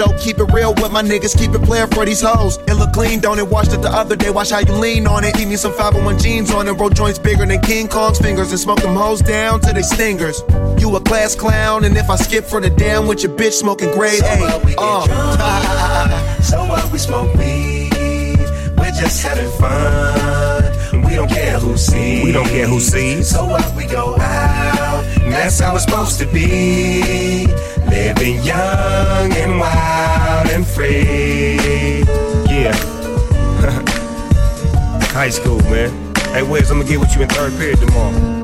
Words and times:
show. 0.00 0.12
Keep 0.18 0.38
it 0.38 0.52
real 0.52 0.74
with 0.74 0.92
my 0.92 1.02
niggas, 1.02 1.36
keep 1.36 1.52
it 1.52 1.62
playing 1.62 1.88
for 1.88 2.04
these 2.04 2.20
hoes. 2.20 2.56
It 2.68 2.74
look 2.74 2.92
clean, 2.92 3.20
don't 3.20 3.38
it? 3.38 3.46
Washed 3.46 3.72
it 3.72 3.82
the 3.82 3.90
other 3.90 4.16
day, 4.16 4.30
watch 4.30 4.50
how 4.50 4.60
you 4.60 4.72
lean 4.72 5.06
on 5.06 5.24
it. 5.24 5.34
Keep 5.34 5.48
me 5.48 5.56
some 5.56 5.72
501 5.72 6.18
jeans 6.18 6.50
on 6.52 6.68
it, 6.68 6.72
roll 6.72 6.90
joints 6.90 7.18
bigger 7.18 7.46
than 7.46 7.60
King 7.60 7.88
Kong's 7.88 8.18
fingers, 8.18 8.50
and 8.50 8.60
smoke 8.60 8.80
them 8.80 8.94
hoes 8.94 9.20
down 9.20 9.60
to 9.60 9.72
they 9.72 9.82
stingers. 9.82 10.42
You 10.78 10.94
a 10.96 11.00
class 11.00 11.34
clown, 11.34 11.84
and 11.84 11.96
if 11.96 12.08
I 12.10 12.16
skip 12.16 12.44
for 12.44 12.60
the 12.60 12.70
damn 12.70 13.06
with 13.06 13.22
your 13.22 13.32
bitch 13.32 13.52
smoking 13.52 13.92
grade 13.92 14.20
so 14.20 14.26
A. 14.26 14.40
What, 14.40 14.64
we 14.64 14.74
uh. 14.78 15.06
drunk, 15.06 16.42
so 16.42 16.58
what 16.66 16.90
we 16.92 16.98
smoke 16.98 17.34
weed, 17.34 18.38
we're 18.78 18.96
just 18.96 19.22
having 19.22 19.50
fun. 19.58 21.02
We 21.04 21.16
don't 21.16 21.28
care 21.28 21.58
who 21.58 21.76
sees. 21.76 22.24
We 22.24 22.32
don't 22.32 22.48
care 22.48 22.66
who 22.66 22.80
sees. 22.80 23.30
So 23.30 23.44
what 23.44 23.74
we 23.74 23.86
go 23.86 24.16
out, 24.18 25.04
that's 25.30 25.60
how 25.60 25.74
it's 25.74 25.84
supposed 25.84 26.18
to 26.20 26.26
be. 26.26 27.46
Living 28.00 28.42
young 28.42 29.30
and 29.30 29.60
wild 29.60 30.48
and 30.48 30.66
free. 30.66 32.00
Yeah. 32.48 32.72
High 35.12 35.28
school, 35.28 35.60
man. 35.64 35.90
Hey, 36.32 36.42
Wiz, 36.42 36.70
I'm 36.70 36.78
gonna 36.78 36.88
get 36.88 36.98
with 36.98 37.14
you 37.14 37.20
in 37.20 37.28
third 37.28 37.52
period 37.58 37.78
tomorrow. 37.78 38.39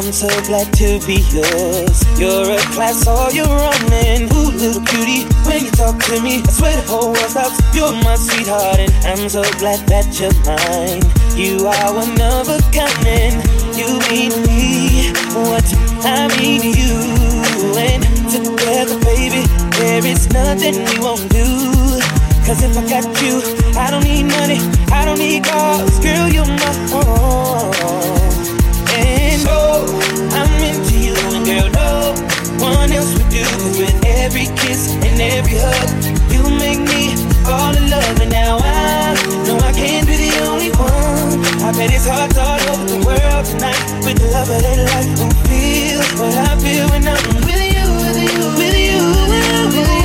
I'm 0.00 0.12
so 0.12 0.28
glad 0.48 0.72
to 0.80 0.98
be 1.06 1.20
yours. 1.28 2.00
You're 2.18 2.56
a 2.56 2.58
class, 2.72 3.06
all 3.06 3.30
you're 3.30 3.44
running. 3.44 4.32
Ooh, 4.32 4.48
little 4.48 4.80
cutie, 4.80 5.28
when 5.44 5.66
you 5.66 5.70
talk 5.72 6.02
to 6.04 6.22
me, 6.22 6.40
I 6.40 6.50
swear 6.50 6.74
the 6.74 6.88
whole 6.88 7.12
world 7.12 7.28
stops. 7.28 7.60
You're 7.76 7.92
my 7.92 8.16
sweetheart, 8.16 8.80
and 8.80 9.20
I'm 9.20 9.28
so 9.28 9.42
glad 9.60 9.86
that 9.92 10.08
you're 10.16 10.32
mine. 10.48 11.04
You 11.36 11.68
are 11.68 11.92
one 11.92 12.16
of 12.16 12.48
a 12.48 12.64
kind, 12.72 13.44
you 13.76 14.00
mean 14.08 14.32
me 14.48 15.12
what 15.36 15.68
I 16.00 16.32
mean 16.40 16.64
you. 16.64 16.96
And 17.76 18.00
together, 18.32 18.96
baby, 19.04 19.44
there 19.76 20.00
is 20.06 20.32
nothing 20.32 20.80
we 20.80 20.96
won't 20.98 21.28
do. 21.28 21.44
Cause 22.48 22.64
if 22.64 22.72
I 22.72 22.88
got 22.88 23.04
you, 23.20 23.44
I 23.76 23.90
don't 23.90 24.04
need 24.04 24.24
money, 24.24 24.64
I 24.90 25.04
don't 25.04 25.18
need 25.18 25.44
cars, 25.44 25.98
girl, 26.00 26.26
you're 26.26 26.46
my 26.46 26.90
own. 27.04 28.19
One 32.76 32.92
else 32.92 33.12
would 33.14 33.28
do. 33.30 33.44
With 33.78 33.94
every 34.04 34.46
kiss 34.60 34.94
and 34.94 35.20
every 35.20 35.58
hug, 35.58 35.88
you 36.32 36.42
make 36.58 36.80
me 36.80 37.16
fall 37.44 37.74
in 37.76 37.90
love. 37.90 38.20
And 38.20 38.30
now 38.30 38.58
I 38.62 39.14
know 39.46 39.58
I 39.58 39.72
can't 39.72 40.06
be 40.06 40.16
the 40.16 40.32
only 40.48 40.70
one. 40.70 41.40
I 41.62 41.72
bet 41.72 41.92
it's 41.92 42.06
hard 42.06 42.36
all 42.36 42.60
over 42.72 42.86
the 42.86 43.00
world 43.06 43.44
tonight 43.46 43.80
with 44.04 44.18
the 44.18 44.28
love 44.32 44.50
of 44.50 44.60
that 44.62 44.80
life 44.90 45.10
will 45.18 45.34
feel 45.48 46.00
what 46.18 46.34
I 46.34 46.56
feel 46.58 46.86
when 46.90 47.06
I'm 47.06 47.20
with 47.46 47.62
you, 47.62 47.86
with 48.02 48.18
you, 48.18 48.38
with 48.60 48.76
you, 48.76 49.00
with 49.74 49.90
you, 49.94 49.99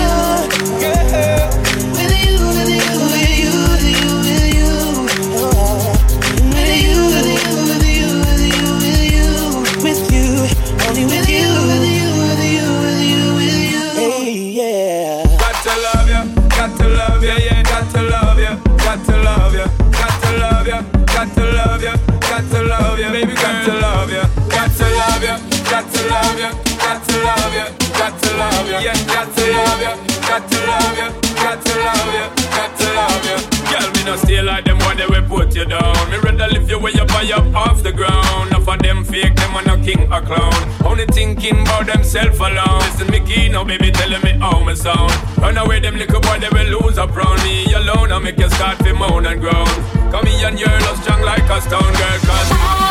king 39.85 40.11
or 40.11 40.21
clown. 40.21 40.53
Only 40.83 41.05
thinking 41.05 41.61
about 41.61 41.85
themself 41.85 42.39
alone. 42.39 42.79
Listen, 42.79 43.09
me 43.11 43.49
now, 43.49 43.63
baby, 43.63 43.91
telling 43.91 44.21
me 44.23 44.31
how 44.39 44.63
me 44.63 44.75
sound. 44.75 45.13
Run 45.37 45.57
away, 45.57 45.79
them 45.79 45.95
little 45.95 46.19
boy, 46.19 46.39
they 46.39 46.49
will 46.49 46.79
lose 46.79 46.97
up 46.97 47.15
round 47.15 47.41
me 47.43 47.71
alone. 47.73 48.11
I 48.11 48.19
make 48.19 48.39
you 48.39 48.49
start 48.49 48.79
to 48.79 48.93
moan 48.93 49.25
and 49.27 49.39
groan. 49.39 49.67
Come 50.11 50.25
here 50.25 50.47
and 50.47 50.59
you're 50.59 50.79
love 50.85 51.01
strong 51.01 51.21
like 51.21 51.47
a 51.49 51.61
stone 51.61 51.93
girl, 51.93 52.19
cause. 52.25 52.84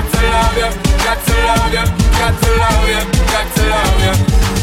got 0.00 0.12
to 0.12 0.22
love 0.30 0.56
you, 0.56 0.70
got 1.04 1.26
to 1.26 1.34
love 1.44 1.72
you, 1.72 1.84
got 2.18 2.42
to 2.42 2.50
love 2.56 2.88
you, 2.88 3.00
got 3.26 3.54
to 3.54 3.62
love 3.68 4.54
you. 4.54 4.59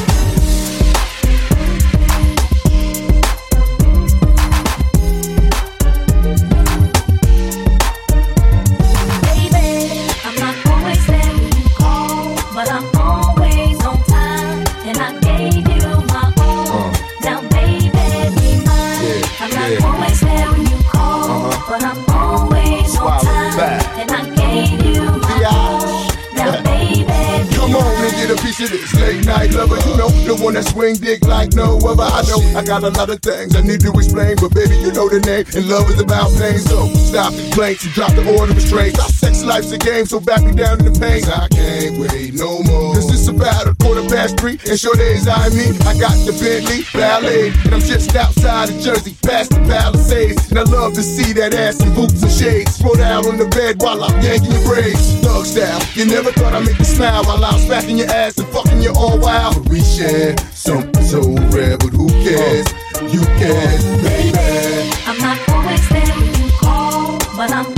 Night 29.15 29.53
lover, 29.53 29.77
you 29.87 29.97
know, 29.97 30.09
the 30.27 30.35
one 30.43 30.53
that 30.55 30.65
swing 30.65 30.95
dick 30.95 31.23
like 31.25 31.53
no 31.53 31.77
other. 31.87 32.03
I 32.03 32.21
know 32.27 32.39
I 32.57 32.63
got 32.63 32.83
a 32.83 32.89
lot 32.89 33.09
of 33.09 33.21
things 33.21 33.55
I 33.55 33.61
need 33.61 33.81
to 33.81 33.91
explain, 33.91 34.35
but 34.39 34.53
baby, 34.53 34.75
you 34.75 34.91
know 34.91 35.07
the 35.09 35.19
name, 35.21 35.45
and 35.55 35.69
love 35.69 35.89
is 35.89 35.99
about 35.99 36.31
pain. 36.37 36.59
So 36.59 36.87
stop 37.07 37.33
the 37.33 37.41
complaints 37.43 37.85
and 37.85 37.93
drop 37.93 38.11
the 38.11 38.23
order 38.37 38.51
of 38.51 38.57
restraints. 38.57 39.16
Our 39.27 39.33
sex 39.33 39.43
life's 39.43 39.71
a 39.73 39.77
game, 39.77 40.05
so 40.05 40.21
back 40.21 40.41
me 40.43 40.53
down 40.53 40.79
in 40.79 40.85
the 40.87 40.95
pain. 40.95 41.19
I 41.27 41.51
can't 41.51 41.99
wait 41.99 42.33
no 42.39 42.63
more. 42.63 42.95
Cause 42.95 43.11
it's 43.11 43.27
about 43.27 43.67
a 43.67 43.75
quarter 43.75 44.07
past 44.07 44.39
three, 44.39 44.55
and 44.63 44.79
sure 44.79 44.95
days 44.95 45.27
I 45.27 45.49
mean, 45.49 45.75
I 45.83 45.99
got 45.99 46.15
the 46.23 46.31
Bentley 46.31 46.87
Ballet, 46.95 47.51
and 47.65 47.75
I'm 47.75 47.83
just 47.83 48.15
outside 48.15 48.69
of 48.69 48.79
Jersey, 48.79 49.17
past 49.27 49.51
the 49.51 49.59
Palisades, 49.67 50.49
and 50.49 50.59
I 50.59 50.63
love 50.63 50.93
to 50.93 51.03
see 51.03 51.33
that 51.33 51.53
ass 51.53 51.83
in 51.83 51.93
boots 51.93 52.23
and 52.23 52.31
shades. 52.31 52.79
Throw 52.79 52.95
down 52.95 53.27
on 53.27 53.35
the 53.35 53.51
bed 53.51 53.81
while 53.83 54.01
I'm 54.01 54.15
yanking 54.23 54.51
your 54.51 54.63
braids. 54.63 55.19
Thug 55.19 55.43
style, 55.43 55.83
you 55.91 56.05
never 56.07 56.31
thought 56.31 56.55
I'd 56.55 56.63
make 56.63 56.79
you 56.79 56.87
smile 56.87 57.25
while 57.25 57.43
I'm 57.43 57.59
smacking 57.59 57.97
your 57.97 58.07
ass 58.07 58.37
and 58.37 58.47
fucking 58.55 58.81
you 58.81 58.95
all 58.95 59.19
wild. 59.19 59.59
But 59.59 59.67
we 59.67 59.83
share 59.83 60.39
something 60.55 61.03
so 61.03 61.19
rare, 61.51 61.75
but 61.75 61.91
who 61.91 62.07
cares? 62.23 62.63
You 63.11 63.19
care, 63.43 63.75
baby. 63.99 64.87
I'm 65.03 65.19
not 65.19 65.35
always 65.51 65.83
there 65.89 66.15
when 66.15 66.31
you 66.31 66.49
call, 66.63 67.19
but 67.35 67.51
I'm 67.51 67.76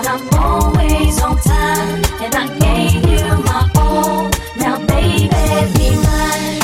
but 0.00 0.08
I'm 0.08 0.28
always 0.38 1.20
on 1.20 1.36
time, 1.38 2.04
and 2.22 2.32
I 2.32 2.46
gave 2.60 3.02
you 3.02 3.24
my 3.42 3.68
all. 3.74 4.30
Now, 4.56 4.78
baby, 4.86 5.26
be 5.74 5.88
mine. 6.06 6.62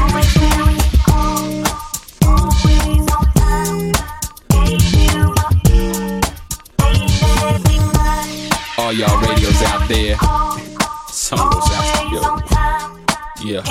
Always 0.00 0.34
there 0.34 0.64
when 0.66 0.74
you 0.82 0.90
call, 1.06 1.44
always 2.26 3.06
on 3.14 3.26
time. 3.38 3.92
Gave 4.50 4.92
you 5.06 5.22
my 5.38 5.50
baby, 6.82 7.52
be 7.68 7.76
mine. 7.94 8.50
All 8.78 8.92
y'all 8.92 9.20
radios 9.22 9.62
out 9.62 9.88
there. 9.88 10.16
Some 11.12 11.38
of 11.38 11.52
those 11.52 11.70
out 11.78 12.12
yo. 12.12 12.20
Yeah. 13.44 13.62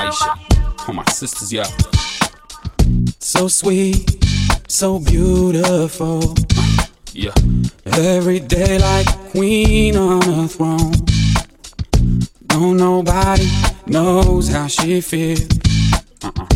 Aisha. 0.00 0.86
All 0.86 0.94
my 0.94 1.04
sisters, 1.04 1.50
yeah. 1.50 1.68
So 3.20 3.48
sweet, 3.48 4.22
so 4.68 4.98
beautiful. 4.98 6.34
Yeah. 7.16 7.32
Every 7.86 8.40
day 8.40 8.76
like 8.76 9.06
a 9.06 9.18
queen 9.30 9.96
on 9.96 10.28
a 10.28 10.48
throne. 10.48 10.92
No, 12.50 12.72
nobody 12.72 13.48
knows 13.86 14.48
how 14.48 14.66
she 14.66 15.00
feels. 15.00 15.46
Uh-uh. 16.24 16.46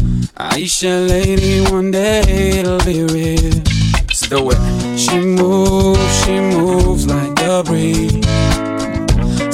Aisha, 0.50 1.08
lady, 1.08 1.60
one 1.70 1.92
day 1.92 2.22
it'll 2.58 2.84
be 2.84 3.04
real. 3.04 3.62
Let's 4.02 4.28
do 4.28 4.50
it. 4.50 4.98
She 4.98 5.20
moves, 5.20 6.24
she 6.24 6.40
moves 6.40 7.06
like 7.06 7.38
a 7.40 7.62
breeze. 7.62 8.26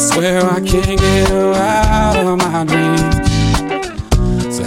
Swear 0.01 0.43
I 0.43 0.61
can't 0.61 0.99
get 0.99 1.29
her 1.29 1.53
out 1.53 2.17
of 2.17 2.39
my 2.39 2.65
dreams. 2.65 3.34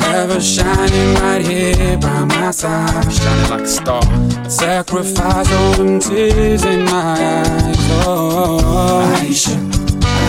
Her 0.02 0.40
shining 0.40 1.16
right 1.16 1.46
here 1.46 1.98
by 1.98 2.26
my 2.26 2.52
side. 2.52 3.12
Shining 3.12 3.50
like 3.50 3.62
a 3.62 3.68
star. 3.68 4.02
Sacrifice 4.50 5.52
all 5.52 5.74
them 5.74 6.00
tears 6.00 6.64
in 6.66 6.86
my 6.86 7.16
eyes. 7.44 7.78
Oh, 8.06 9.18
Aisha, 9.20 9.56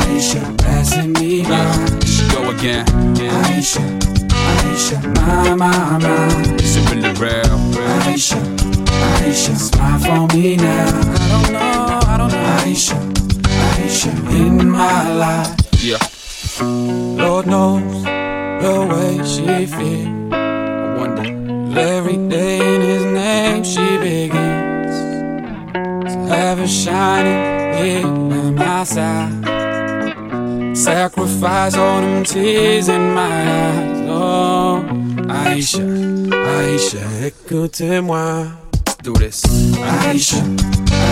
Aisha, 0.06 0.58
passing 0.58 1.12
me 1.14 1.42
by. 1.42 2.00
She 2.06 2.28
go 2.30 2.50
again. 2.50 2.86
Yeah. 3.16 3.42
Aisha, 3.44 3.82
Aisha, 4.30 4.98
my, 5.16 5.54
my, 5.54 5.98
my. 5.98 6.54
Is 6.62 6.76
it 6.76 6.90
really 6.90 7.12
real? 7.20 7.58
Aisha, 8.06 8.40
Aisha, 9.20 9.56
smile 9.56 9.98
for 10.28 10.36
me 10.36 10.56
now. 10.56 10.88
I 10.88 11.28
don't 11.28 11.52
know, 11.52 12.00
I 12.12 12.16
don't 12.18 12.32
know. 12.32 12.62
Aisha, 12.64 12.96
Aisha, 13.76 14.10
in 14.34 14.70
my 14.70 15.12
life. 15.12 15.54
Yeah. 15.82 15.98
Lord 16.60 17.46
knows 17.46 18.04
the 18.60 18.86
way 18.90 19.12
she 19.24 19.66
feels. 19.66 20.32
I 20.32 20.94
wonder. 20.98 21.78
Every 21.78 22.16
day 22.28 22.58
in 22.74 22.80
his 22.80 23.04
name 23.04 23.64
she 23.64 23.98
begins. 23.98 24.94
to 26.12 26.18
have 26.28 26.58
a 26.58 26.66
shining 26.66 27.76
here 27.78 28.02
by 28.02 28.50
my 28.64 28.84
side. 28.84 29.46
Sacrifice 30.76 31.76
all 31.76 32.00
them 32.00 32.24
tears 32.24 32.88
in 32.88 33.14
my 33.14 33.26
eyes. 33.26 34.00
Oh, 34.10 34.84
Aisha, 35.28 35.84
Aisha, 36.30 37.02
écoutez-moi. 37.26 38.46
Do 39.02 39.12
this. 39.14 39.42
Aisha, 39.44 40.40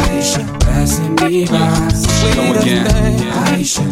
Aisha, 0.09 0.45
passing 0.61 1.15
me 1.17 1.47
by. 1.47 1.91
Go 2.35 2.43
again. 2.61 2.87
Yeah. 3.19 3.55
Aisha, 3.55 3.85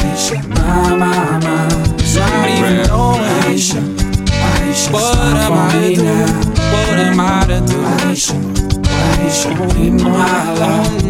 Aisha, 0.00 0.38
my, 0.48 0.96
my, 0.96 1.38
my. 1.44 2.03
Somebody 2.14 2.52
even 2.52 2.74
real. 2.76 2.86
know 2.86 3.18
Aisha, 3.42 3.82
Aisha, 4.30 4.92
what 4.92 5.18
am 5.18 5.52
I 5.52 5.58
to 5.82 5.94
do? 5.96 6.02
What 6.70 6.98
am 7.02 7.18
I 7.18 7.22
to 7.48 7.58
do? 7.66 7.78
Aisha, 8.06 8.36
Aisha, 8.86 9.50
in 9.76 9.96
my 9.96 10.52
life. 10.54 11.02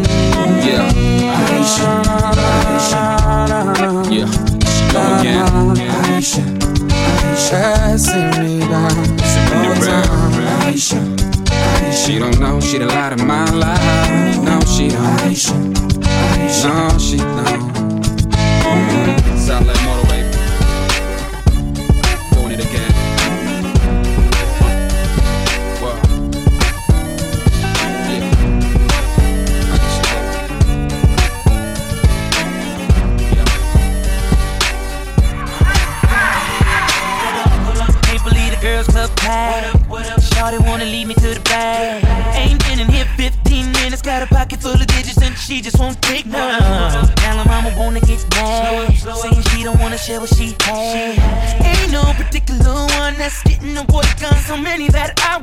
Yeah. 0.65 0.89
Aisha, 1.45 1.89
Aisha, 2.73 3.03
Yeah. 4.09 4.29
She 4.73 4.83
go 4.91 5.01
again. 5.19 5.75
Yeah. 5.75 6.17
Aisha, 6.17 6.43
Aisha, 7.21 7.51
passing 7.51 8.31
me 8.41 8.53
it 9.37 9.45
really 9.51 9.69
real? 9.85 10.01
Aisha, 10.65 10.99
Aisha, 11.85 12.05
she 12.05 12.17
don't 12.17 12.39
know 12.39 12.59
she 12.59 12.79
the 12.79 12.87
light 12.87 13.13
of 13.13 13.23
my 13.23 13.45
life. 13.51 14.37
No, 14.41 14.59
she 14.61 14.87
don't. 14.89 15.19
Aisha, 15.21 15.53
Aisha, 16.01 16.69
no, 16.89 16.97
she 16.97 17.17
don't. 17.17 17.75
Like 19.47 19.84
pocket 44.45 44.61
full 44.61 44.73
of 44.73 44.87
digits 44.87 45.17
and 45.21 45.35
she 45.37 45.59
just 45.59 45.79
won't 45.79 45.99
take 46.03 46.25
none. 46.25 46.61
Now 46.61 47.37
her 47.37 47.45
mama 47.49 47.73
wanna 47.77 47.99
get 48.01 48.21
mad, 48.35 48.93
saying 48.93 49.41
she 49.49 49.63
don't 49.63 49.79
wanna 49.79 49.97
share 49.97 50.19
what 50.19 50.29
she 50.29 50.55
had. 50.61 51.17
Ain't 51.65 51.91
no 51.91 52.03
particular 52.13 52.85
one 53.01 53.15
that's 53.17 53.41
getting 53.43 53.75
a 53.77 53.83
boy 53.85 54.03
gun, 54.21 54.35
so 54.45 54.55
many 54.55 54.87
that 54.89 55.19
I 55.31 55.41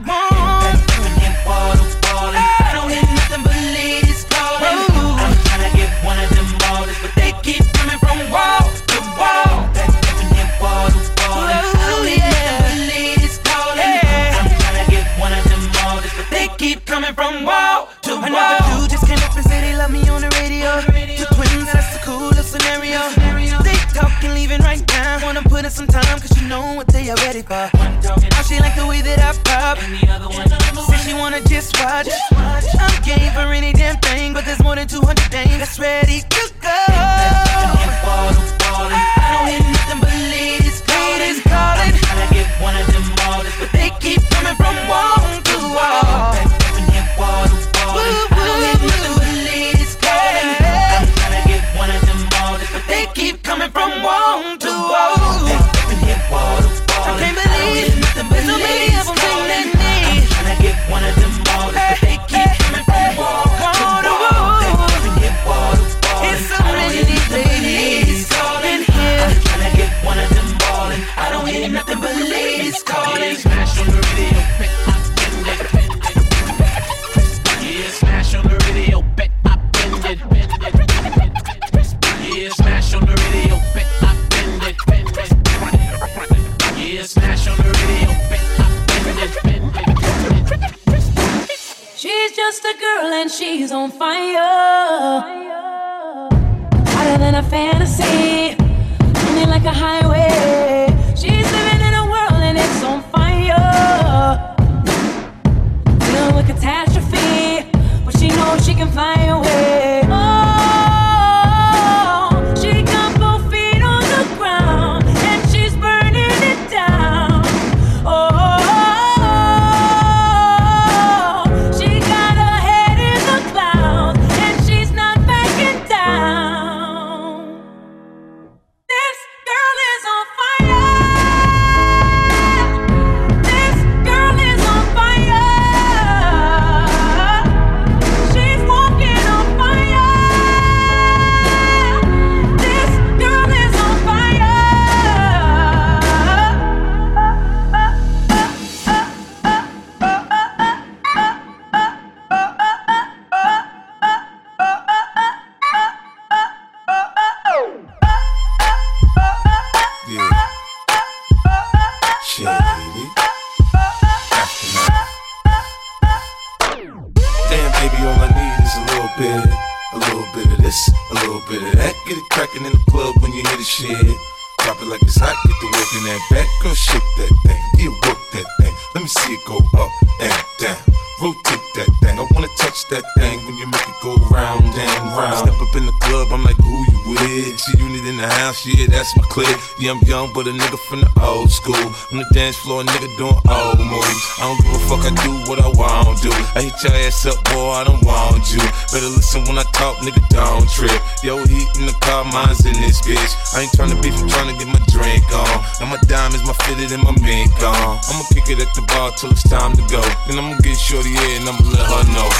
get 175.46 175.56
the 175.60 175.68
work 175.72 175.90
in 175.96 176.02
that 176.08 176.22
back, 176.30 176.48
girl, 176.62 176.74
shake 176.74 177.10
that 177.18 177.32
thing, 177.46 177.62
yeah, 177.78 177.92
work 178.06 178.20
that 178.32 178.46
thing. 178.60 178.74
Let 178.94 179.02
me 179.02 179.08
see 179.08 179.32
it 179.34 179.40
go 179.46 179.58
up 179.78 179.90
and 180.20 180.44
down. 180.58 180.76
Rotate 181.22 181.62
that 181.78 181.86
thing. 182.02 182.18
I 182.18 182.26
wanna 182.34 182.50
touch 182.58 182.82
that 182.90 183.04
thing 183.16 183.38
when 183.46 183.54
you 183.56 183.66
make 183.70 183.86
it 183.86 183.98
go 184.02 184.16
round 184.34 184.66
and 184.66 185.02
round. 185.14 185.38
Step 185.38 185.54
up 185.54 185.76
in 185.76 185.86
the 185.86 185.94
club, 186.02 186.28
I'm 186.32 186.42
like, 186.42 186.58
who 186.58 186.74
you 186.90 187.14
with? 187.14 187.60
See 187.60 187.78
unit 187.78 188.04
in 188.10 188.16
the 188.16 188.26
house, 188.26 188.66
yeah, 188.66 188.90
that's 188.90 189.14
my 189.16 189.22
clique. 189.30 189.54
Yeah, 189.78 189.92
I'm 189.92 190.02
young, 190.02 190.32
but 190.34 190.48
a 190.48 190.50
nigga 190.50 190.78
from 190.90 191.00
the 191.06 191.10
old 191.22 191.50
school. 191.50 191.78
On 192.10 192.18
the 192.18 192.26
dance 192.34 192.56
floor, 192.56 192.82
a 192.82 192.84
nigga 192.84 193.06
doing 193.16 193.38
old 193.46 193.78
moves. 193.78 194.24
I 194.42 194.50
don't 194.50 194.58
give 194.66 194.74
a 194.74 194.82
fuck, 194.90 195.06
I 195.06 195.14
do 195.22 195.30
what 195.46 195.62
I 195.62 195.70
want 195.70 196.18
to. 196.26 196.30
I 196.58 196.66
hit 196.66 196.74
your 196.82 196.92
ass 197.06 197.24
up, 197.24 197.38
boy, 197.54 197.70
I 197.70 197.84
don't 197.84 198.02
want 198.02 198.42
you. 198.50 198.58
Better 198.90 199.06
listen 199.14 199.46
when 199.46 199.61
I 199.61 199.61
talk, 199.72 199.96
nigga, 200.04 200.22
don't 200.28 200.68
trip. 200.70 201.00
Yo, 201.22 201.38
heat 201.44 201.68
in 201.78 201.86
the 201.86 201.96
car, 202.00 202.24
mine's 202.24 202.64
in 202.64 202.74
this 202.80 203.00
bitch. 203.02 203.32
I 203.54 203.62
ain't 203.62 203.72
tryna 203.72 204.00
beef, 204.02 204.14
I'm 204.20 204.28
tryna 204.28 204.58
get 204.58 204.68
my 204.68 204.80
drink 204.88 205.24
on. 205.32 205.56
Now 205.80 205.90
my 205.90 206.00
diamonds, 206.06 206.44
my 206.46 206.54
fitted, 206.64 206.92
and 206.92 207.02
my 207.02 207.14
mink 207.20 207.52
on. 207.62 207.98
I'ma 208.08 208.24
kick 208.32 208.48
it 208.48 208.60
at 208.60 208.72
the 208.74 208.82
bar 208.88 209.12
till 209.16 209.30
it's 209.30 209.46
time 209.48 209.74
to 209.76 209.84
go. 209.88 210.02
Then 210.28 210.38
I'ma 210.38 210.58
get 210.60 210.76
shorty 210.76 211.10
here 211.10 211.40
and 211.40 211.48
I'ma 211.48 211.62
let 211.72 211.86
her 211.86 212.04
know. 212.12 212.30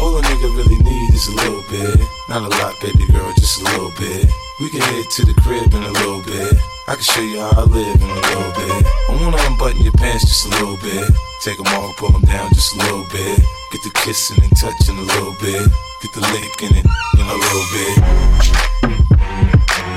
All 0.00 0.16
a 0.16 0.22
nigga 0.22 0.48
really 0.56 0.80
need 0.80 1.14
is 1.14 1.28
a 1.28 1.34
little 1.36 1.62
bit. 1.68 2.00
Not 2.28 2.42
a 2.42 2.48
lot, 2.48 2.74
baby 2.80 3.06
girl, 3.12 3.32
just 3.36 3.60
a 3.60 3.64
little 3.64 3.92
bit. 3.98 4.26
We 4.60 4.70
can 4.70 4.80
head 4.80 5.04
to 5.16 5.26
the 5.26 5.34
crib 5.40 5.72
in 5.74 5.82
a 5.82 5.92
little 5.92 6.22
bit. 6.22 6.56
I 6.88 6.94
can 6.94 7.04
show 7.04 7.20
you 7.20 7.40
how 7.40 7.52
I 7.52 7.64
live 7.64 8.00
in 8.00 8.08
a 8.08 8.20
little 8.20 8.52
bit. 8.56 8.86
I 9.08 9.18
wanna 9.20 9.36
unbutton 9.48 9.82
your 9.82 9.92
pants 9.92 10.24
just 10.24 10.46
a 10.46 10.50
little 10.56 10.76
bit. 10.78 11.10
Take 11.44 11.56
them 11.56 11.66
off, 11.68 11.96
pull 11.96 12.12
them 12.12 12.22
down 12.22 12.48
just 12.50 12.74
a 12.74 12.78
little 12.78 13.04
bit. 13.12 13.40
Get 13.72 13.82
the 13.84 13.90
kissing 14.04 14.42
and 14.42 14.56
touching 14.56 14.98
a 14.98 15.02
little 15.02 15.36
bit. 15.40 15.89
Get 16.02 16.12
the 16.14 16.20
licking 16.20 16.76
it 16.76 16.86
in 17.18 17.26
a 17.26 17.34
little 17.34 17.66
bit. 17.76 17.96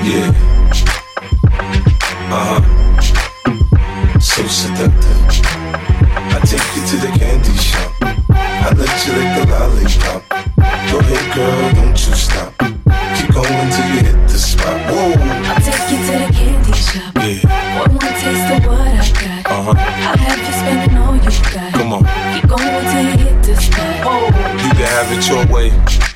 Yeah. 0.04 0.28
Uh 2.28 2.44
huh. 2.44 2.60
So 4.20 4.46
seductive. 4.46 5.20
I 6.12 6.40
take 6.44 6.68
you 6.76 6.82
to 6.90 6.96
the 7.00 7.10
candy 7.18 7.56
shop. 7.56 7.90
I 8.28 8.74
let 8.76 9.06
you 9.06 9.12
lick 9.16 9.30
the 9.32 9.44
lollipop. 9.48 10.22
Go 10.90 10.98
ahead, 10.98 11.26
girl, 11.34 11.72
don't 11.72 11.96
you 12.06 12.14
stop. 12.14 12.52
Keep 13.16 13.32
going 13.32 13.70
till 13.72 13.88
you 13.94 14.00
hit 14.04 14.28
the 14.28 14.36
spot. 14.36 14.76
Whoa. 14.90 15.16
I'll 15.48 15.60
take 15.62 15.88
you 15.90 15.93
it 25.14 25.28
your 25.28 25.46
way. 25.46 26.13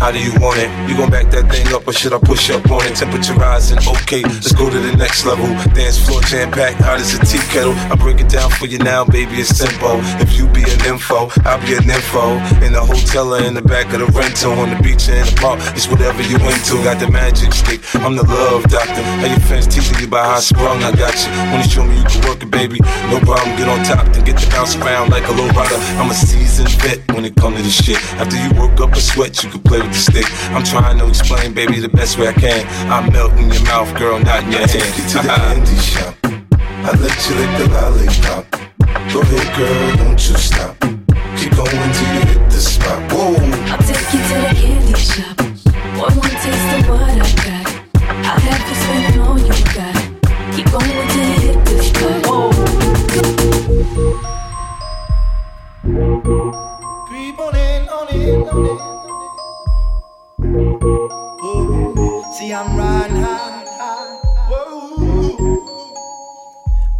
How 0.00 0.10
do 0.10 0.18
you 0.18 0.32
want 0.40 0.56
it? 0.56 0.72
You 0.88 0.96
gon' 0.96 1.10
back 1.10 1.30
that 1.30 1.52
thing 1.52 1.68
up 1.76 1.86
or 1.86 1.92
should 1.92 2.14
I 2.14 2.18
push 2.18 2.48
up 2.48 2.64
on 2.72 2.80
it? 2.88 2.96
Temperature 2.96 3.34
rising, 3.34 3.76
okay, 3.84 4.24
let's 4.24 4.50
go 4.50 4.70
to 4.72 4.80
the 4.80 4.96
next 4.96 5.26
level. 5.28 5.44
Dance 5.76 6.00
floor 6.00 6.22
jam 6.22 6.50
packed, 6.50 6.80
hot 6.80 6.96
as 6.96 7.12
a 7.12 7.20
tea 7.20 7.44
kettle. 7.52 7.76
I 7.92 8.00
break 8.00 8.18
it 8.18 8.30
down 8.32 8.48
for 8.48 8.64
you 8.64 8.78
now, 8.78 9.04
baby, 9.04 9.44
it's 9.44 9.52
simple. 9.52 10.00
If 10.16 10.32
you 10.32 10.48
be 10.48 10.64
an 10.64 10.80
info, 10.88 11.28
I'll 11.44 11.60
be 11.60 11.76
an 11.76 11.84
info. 11.84 12.40
In 12.64 12.72
the 12.72 12.80
hotel 12.80 13.36
or 13.36 13.44
in 13.44 13.52
the 13.52 13.60
back 13.60 13.92
of 13.92 14.00
the 14.00 14.08
rental, 14.16 14.56
on 14.56 14.72
the 14.72 14.80
beach 14.80 15.04
or 15.12 15.20
in 15.20 15.28
the 15.28 15.36
park, 15.36 15.60
it's 15.76 15.84
whatever 15.84 16.24
you 16.24 16.40
into. 16.48 16.80
Got 16.80 16.96
the 16.96 17.12
magic 17.12 17.52
stick, 17.52 17.84
I'm 18.00 18.16
the 18.16 18.24
love 18.24 18.64
doctor. 18.72 19.04
How 19.20 19.28
your 19.28 19.44
fans 19.52 19.68
teasing 19.68 20.00
you 20.00 20.08
about 20.08 20.24
how 20.24 20.36
I 20.36 20.40
sprung, 20.40 20.80
I 20.80 20.96
got 20.96 21.12
you. 21.12 21.28
When 21.52 21.60
you 21.60 21.68
show 21.68 21.84
me 21.84 22.00
you 22.00 22.08
can 22.08 22.24
work 22.24 22.40
it, 22.40 22.50
baby, 22.50 22.80
no 23.12 23.20
problem. 23.20 23.52
Get 23.60 23.68
on 23.68 23.84
top, 23.84 24.08
then 24.16 24.24
get 24.24 24.40
the 24.40 24.48
bounce 24.48 24.80
around 24.80 25.12
like 25.12 25.28
a 25.28 25.32
low 25.36 25.46
rider. 25.52 25.76
I'm 26.00 26.08
a 26.08 26.16
seasoned 26.16 26.72
vet 26.80 27.04
when 27.12 27.28
it 27.28 27.36
comes 27.36 27.60
to 27.60 27.62
this 27.62 27.76
shit. 27.76 28.00
After 28.16 28.40
you 28.40 28.48
work 28.56 28.80
up 28.80 28.96
a 28.96 29.00
sweat, 29.00 29.36
you 29.44 29.50
can 29.52 29.60
play 29.60 29.76
with 29.84 29.89
the 29.90 29.98
stick. 29.98 30.26
I'm 30.54 30.64
trying 30.64 30.98
to 30.98 31.06
explain, 31.08 31.52
baby, 31.54 31.80
the 31.80 31.88
best 31.88 32.18
way 32.18 32.28
I 32.28 32.32
can. 32.32 32.66
I 32.90 33.08
melt 33.10 33.32
in 33.32 33.50
your 33.50 33.62
mouth, 33.64 33.92
girl, 33.98 34.18
not 34.18 34.44
in 34.44 34.52
your 34.52 34.60
hand. 34.60 34.70
Take 34.70 34.96
you 34.96 35.04
to 35.12 35.18
the 35.18 35.28
candy 35.36 35.76
shop. 35.76 36.14
I 36.82 36.90
let 36.96 37.18
you 37.28 37.34
lick 37.36 37.52
the 37.58 37.66
lollipop. 37.74 38.44
Go 39.12 39.20
ahead, 39.20 39.48
girl, 39.56 39.96
don't 39.96 40.28
you 40.28 40.36
stop. 40.36 40.76
Keep 41.36 41.56
going 41.56 41.92
till 41.92 42.14
you 42.14 42.22
hit 42.30 42.50
the 42.50 42.60
spot. 42.60 43.09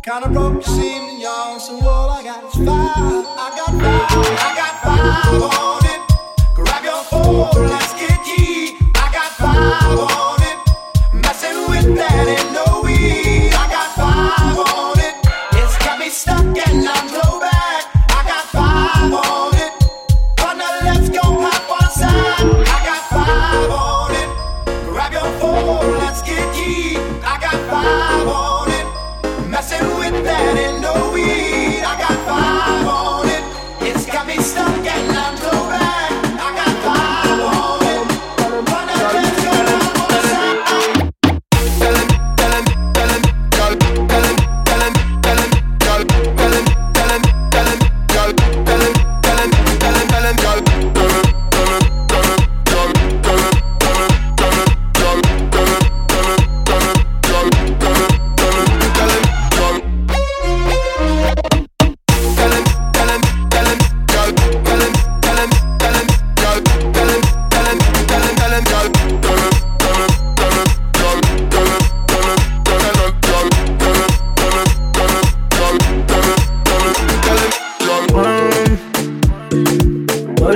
Kinda 0.03 0.31
broke, 0.31 0.65
seem 0.65 1.11
to 1.11 1.15
yawn, 1.21 1.61
so 1.61 1.79
all 1.87 2.09
I 2.09 2.23
got 2.23 2.43
is 2.45 2.55
five. 2.55 2.67
I 2.67 3.53
got 3.55 3.69
five, 3.69 4.39
I 4.41 4.55
got 4.57 4.75
five 4.83 5.43
on 5.43 5.85
it. 5.85 6.01
Grab 6.55 6.85
your 6.85 7.03
phone, 7.05 7.69
let's 7.69 7.93
get 8.01 8.19
key. 8.25 8.79
I 8.95 9.13
got 9.13 9.31
five 9.33 9.99
on 9.99 10.43
it. 10.43 10.59
Messing 11.23 11.69
with 11.69 11.95
that 11.99 12.29
ain't 12.29 12.51
no 12.51 12.81
weed. 12.83 13.53
I 13.53 13.69
got 13.69 13.89
five 13.95 14.59
on 14.75 14.87
it. 14.87 14.90
Messing 29.61 29.89
with 29.99 30.25
that? 30.25 30.57
Ain't 30.57 30.81
no 30.81 31.10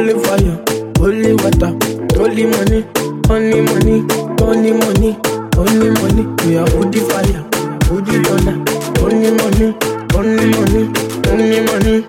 Only 0.05 0.21
money, 2.45 2.85
only 3.31 3.61
money, 3.63 4.05
only 4.43 4.73
money, 4.73 5.17
only 5.57 5.91
money. 5.99 6.25
We 6.45 6.59
are 6.59 6.69
woody 6.77 7.01
fire, 7.01 7.41
woody 7.91 8.21
dollar. 8.21 8.57
Only 9.01 9.31
money, 9.33 9.75
only 10.15 10.47
money, 10.53 10.83
only 11.31 11.61
money. 11.65 12.05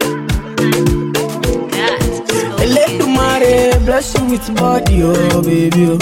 Eledumare 2.60 3.80
bless 3.86 4.14
you 4.16 4.26
with 4.26 4.54
body, 4.58 5.02
oh 5.04 5.42
baby. 5.42 5.86
Oh. 5.88 5.98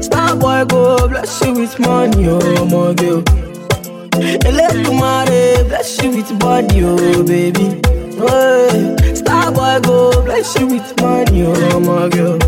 Starboy 0.00 0.66
go 0.68 1.08
bless 1.08 1.42
you 1.44 1.52
with 1.52 1.78
money, 1.78 2.26
oh 2.26 2.64
my 2.64 2.94
girl. 2.94 3.22
Oh. 3.26 4.08
Eledumare 4.48 5.68
bless 5.68 6.02
you 6.02 6.10
with 6.10 6.38
body, 6.38 6.84
oh 6.84 7.22
baby. 7.22 7.80
Oh, 8.16 8.96
Starboy 9.20 9.82
go 9.84 10.22
bless 10.24 10.58
you 10.58 10.66
with 10.68 11.00
money, 11.00 11.42
oh 11.46 11.80
my 11.80 12.08
girl. 12.08 12.38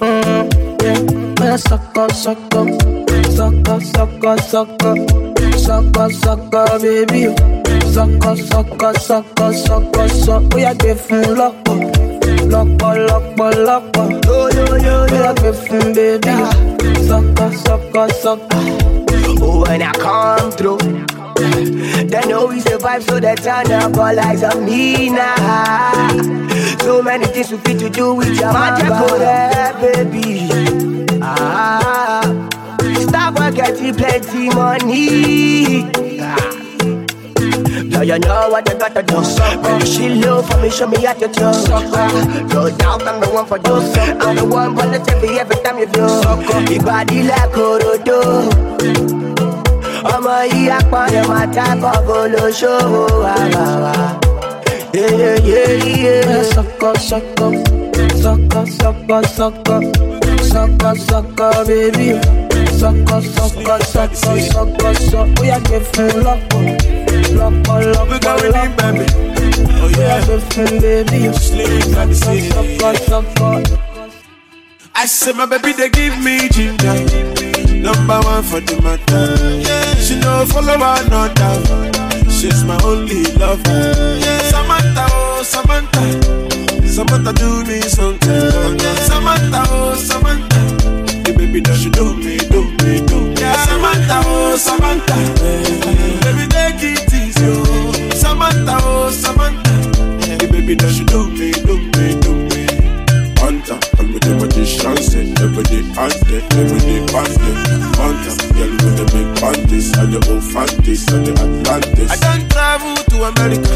Mm, 0.00 0.82
yeah, 0.82 1.00
man, 1.40 1.58
suck 1.58 1.96
up, 1.96 2.12
suck 2.12 2.38
up, 2.54 2.68
suck 3.36 3.68
up, 3.68 3.82
suck 3.82 4.24
up, 4.24 4.40
suck 4.40 4.82
up, 4.82 4.98
suck 5.56 5.96
up, 5.96 6.12
suck 6.12 6.54
up, 6.54 6.82
baby. 6.82 7.34
Suck 7.92 8.24
up, 8.24 8.38
suck 8.38 8.82
up, 8.82 8.96
suck 8.96 9.40
up, 9.40 9.54
suck 9.54 9.98
up, 9.98 10.10
suck 10.10 10.44
up. 10.44 10.54
Oh 10.54 10.58
yeah, 10.58 10.74
give 10.74 11.08
lọ́pọ̀, 11.38 11.78
lọ́pọ̀, 12.52 12.92
lọ́pọ̀, 13.08 13.50
lọ́pọ̀. 13.66 14.06
Yo 14.26 14.48
yo 14.56 14.66
yo 14.86 15.06
yo, 15.12 15.16
yeah, 15.22 15.34
give 15.40 15.58
fun, 15.66 15.92
baby. 15.94 16.34
Suck 17.08 17.40
up, 17.40 17.52
suck 17.64 17.96
up, 17.96 18.10
suck 18.22 18.54
up. 18.54 18.64
Oh, 19.42 19.62
when 19.66 19.82
I 19.82 19.92
come 19.92 20.50
through, 20.52 20.78
they 21.40 22.20
know 22.28 22.46
we 22.46 22.60
survive, 22.60 23.02
so 23.04 23.18
they 23.20 23.34
turn 23.36 23.70
up 23.72 23.96
all 23.96 24.18
eyes 24.18 24.42
on 24.42 24.64
me 24.64 25.10
now. 25.10 26.08
So 26.80 27.02
many 27.02 27.26
things 27.26 27.50
we 27.50 27.58
fit 27.58 27.78
to 27.80 27.90
do 27.90 28.14
with 28.14 28.38
your 28.38 28.52
magic, 28.52 28.88
yeah, 29.20 29.72
baby. 29.80 30.48
Ah, 31.22 32.22
stop 33.00 33.34
getting 33.54 33.94
plenty 33.94 34.48
money. 34.50 35.84
Ah. 36.20 36.56
Now 37.84 38.02
you 38.02 38.18
know 38.18 38.48
what 38.50 38.68
you 38.68 38.78
gotta 38.78 39.02
do. 39.02 39.16
When 39.16 39.80
you 39.80 39.86
she 39.86 40.08
low 40.08 40.42
for 40.42 40.56
me, 40.58 40.70
show 40.70 40.86
me 40.86 41.04
how 41.04 41.12
to 41.14 41.28
do. 41.28 41.40
No 42.54 42.70
doubt 42.76 43.02
I'm 43.06 43.20
the 43.20 43.28
one 43.32 43.46
for 43.46 43.58
you. 43.58 43.74
I'm 44.20 44.36
the 44.36 44.44
one 44.44 44.76
for 44.76 44.86
the 44.86 45.38
every 45.40 45.56
time 45.62 45.78
you 45.78 45.86
do. 45.86 46.00
Your 46.72 46.82
body 46.82 47.22
like 47.24 47.50
Orodo. 47.50 49.39
Ọmọ 50.14 50.34
yìí 50.52 50.68
apọ̀nà 50.78 51.20
máa 51.30 51.46
tábọ̀ 51.54 51.96
bolóṣòwò 52.06 53.02
àwàwà. 53.34 53.94
Sucker, 56.52 56.96
sucker, 57.08 57.52
sucker, 58.22 58.66
sucker, 58.80 59.22
sucker, 59.36 59.82
sucker, 60.50 60.94
sucker, 61.08 61.54
baby. 61.68 62.08
Sucker, 62.80 63.20
sucker, 63.34 63.80
sucker, 63.92 64.38
sucker, 64.52 64.94
sucker. 65.10 65.40
Oh 65.40 65.44
yeah, 65.44 65.60
give 65.68 65.86
fun 65.92 66.10
lọ́pọ̀, 66.26 66.62
lọ́pọ̀, 67.38 67.78
lọ́pọ̀, 67.94 68.36
lọ́pọ̀. 68.54 69.06
Oh 69.82 69.88
yeah, 69.98 70.18
give 70.26 70.44
fun, 70.52 70.72
baby. 70.82 71.20
Sucker, 71.32 72.14
sucker, 72.50 72.94
sucker. 73.08 73.56
I 74.96 75.06
say 75.06 75.32
my 75.32 75.46
baby 75.46 75.72
they 75.72 75.88
give 75.88 76.18
me 76.24 76.48
ginger 76.48 76.96
Number 77.80 78.18
one 78.20 78.42
for 78.42 78.60
the 78.60 78.76
matter. 78.82 79.24
She 80.04 80.14
no 80.20 80.44
follow 80.46 80.74
another 80.74 81.52
She's 82.30 82.64
my 82.64 82.78
only 82.84 83.24
lover. 83.40 83.94
Samantha, 84.50 85.04
oh 85.10 85.42
Samantha. 85.44 86.02
Samantha 86.86 87.32
do 87.32 87.64
me 87.64 87.80
something. 87.82 88.50
Samantha, 89.08 89.64
oh 89.68 89.94
Samantha. 89.96 90.60
The 91.24 91.32
baby 91.36 91.60
that 91.60 91.76
she 91.76 91.90
do 91.90 92.00
do 92.00 92.16
me, 92.16 92.29
and 110.12 110.22
the 110.22 110.32
old 110.32 110.42
fanties, 110.42 111.06
and 111.12 111.26
the 111.26 111.32
Atlantis. 111.32 112.10
I 112.10 112.16
don't 112.16 112.50
travel 112.50 112.94
to 112.96 113.16
America, 113.30 113.74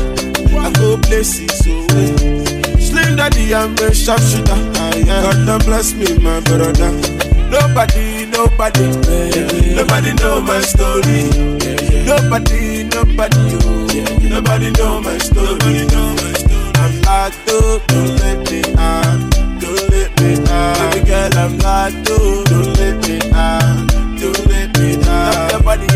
I 0.59 0.73
go 0.73 0.97
places 0.99 1.51
so 1.63 1.75
way. 1.95 2.11
Slim 2.79 3.17
daddy, 3.17 3.55
I'm 3.55 3.75
a 3.79 3.95
sharpshooter. 3.95 4.53
Ah, 4.53 4.95
yeah. 4.97 5.23
God 5.23 5.47
damn 5.47 5.59
bless 5.61 5.95
me, 5.95 6.19
my 6.19 6.41
brother. 6.41 6.91
Nobody, 7.51 8.27
nobody, 8.27 8.87
nobody 9.75 10.13
know 10.15 10.41
my 10.43 10.61
story. 10.61 11.31
Nobody, 12.05 12.85
nobody, 12.85 13.45
oh. 13.63 13.87
nobody 14.23 14.71
know 14.73 15.01
my 15.01 15.19
story. 15.19 15.87
I'm 16.83 16.95
locked 17.03 17.49
up, 17.51 17.87
don't 17.87 18.17
let 18.21 18.39
me 18.51 18.63
out. 18.77 19.31
Don't 19.61 19.91
let 19.91 20.11
me 20.21 20.31
out. 20.51 20.93
Baby 20.93 21.07
girl, 21.07 21.39
I'm 21.39 21.59
locked 21.59 22.11
up. 22.11 22.45
Don't 22.51 22.77
let 22.79 22.97
me 22.99 23.04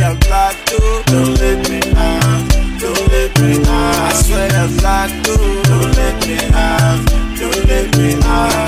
Locked 0.08 0.72
up. 0.72 1.04
Don't 1.04 1.38
let 1.38 1.68
me 1.68 1.80
out. 1.94 2.48
Don't 2.80 3.08
let 3.12 3.38
me 3.42 3.58
out. 3.66 3.94
I 3.94 4.12
swear 4.14 4.48
I'm 4.52 4.74
locked 4.78 5.28
up. 5.28 5.64
Don't 5.64 5.96
let 5.96 6.26
me 6.26 6.38
out. 6.54 7.04
Don't 7.38 7.64
let 7.66 7.98
me 7.98 8.14
out. 8.24 8.67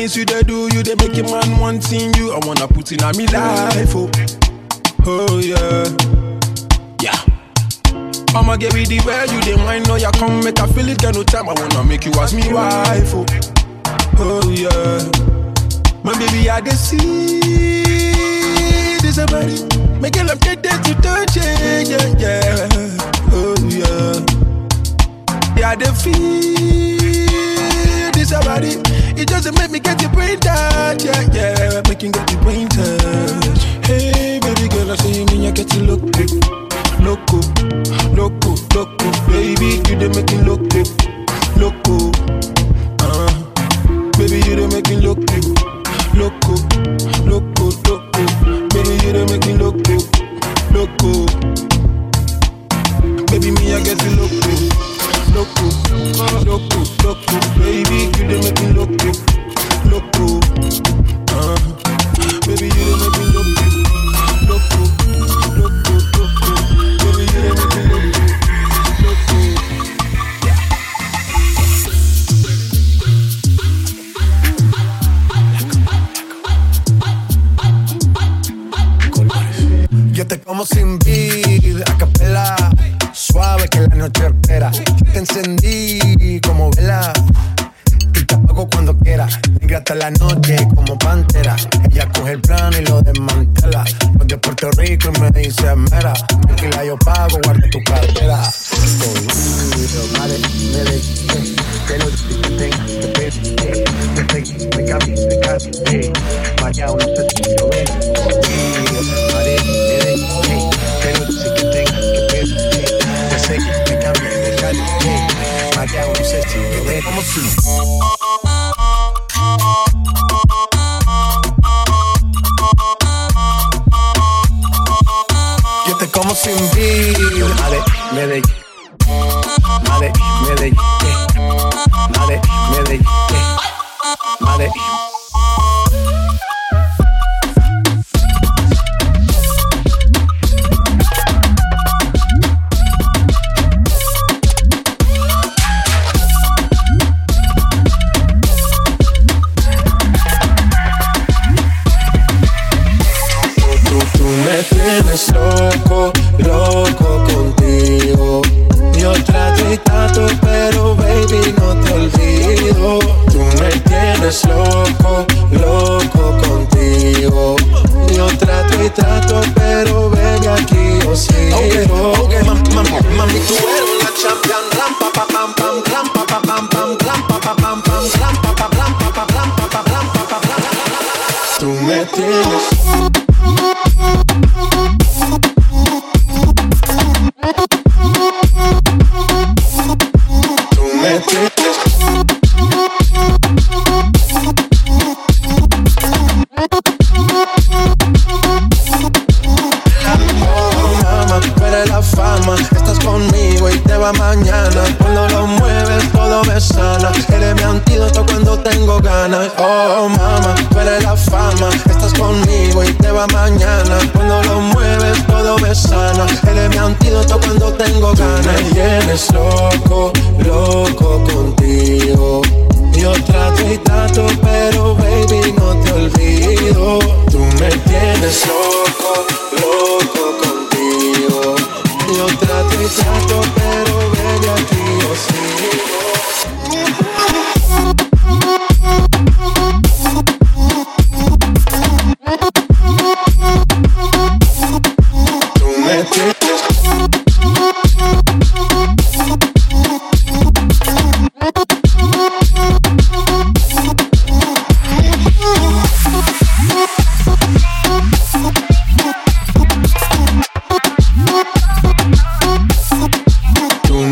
Things 0.00 0.16
you 0.16 0.24
they 0.24 0.42
do, 0.42 0.68
you 0.72 0.82
they 0.82 0.94
make 0.94 1.16
a 1.18 1.22
man 1.22 1.58
wanting 1.60 2.14
you. 2.14 2.32
I 2.32 2.38
wanna 2.46 2.66
put 2.66 2.90
in 2.92 3.02
a 3.02 3.12
me 3.12 3.26
life, 3.26 3.92
oh, 3.94 4.10
oh 5.04 5.38
yeah, 5.38 5.84
yeah. 7.02 7.16
I'ma 8.34 8.56
get 8.56 8.72
with 8.72 8.88
the 8.88 9.00
way 9.04 9.26
you 9.28 9.40
they 9.42 9.54
wine, 9.62 9.82
know 9.82 9.96
ya 9.96 10.10
come 10.12 10.42
make 10.42 10.58
I 10.58 10.66
feel 10.68 10.88
it, 10.88 10.98
get 10.98 11.14
no 11.14 11.22
time. 11.22 11.48
I 11.50 11.52
wanna 11.52 11.84
make 11.84 12.06
you 12.06 12.12
as 12.14 12.32
me 12.32 12.50
wife, 12.52 13.12
oh, 13.14 13.26
oh 14.18 14.48
yeah. 14.48 15.02
My 16.02 16.14
baby, 16.18 16.48
I 16.48 16.60
dey 16.62 16.70
see 16.70 17.40
this 19.02 19.18
a 19.18 19.26
body, 19.26 19.60
make 20.00 20.16
it 20.16 20.24
love 20.24 20.40
get 20.40 20.62
there 20.62 20.78
to 20.80 20.94
touch 21.02 21.36
it, 21.36 21.88
yeah, 21.88 22.06
yeah, 22.16 22.68
oh 23.32 23.54
yeah. 23.68 24.16
Yeah, 25.58 25.74
they 25.76 25.92
feel 25.92 27.20
this 28.14 28.32
about 28.32 28.64
it. 29.20 29.28
Doesn't 29.28 29.56
make 29.58 29.70
me 29.70 29.80
get 29.80 30.00
your 30.02 30.10
brain 30.10 30.38
touch. 30.40 31.04
Yeah, 31.04 31.22
yeah, 31.32 31.59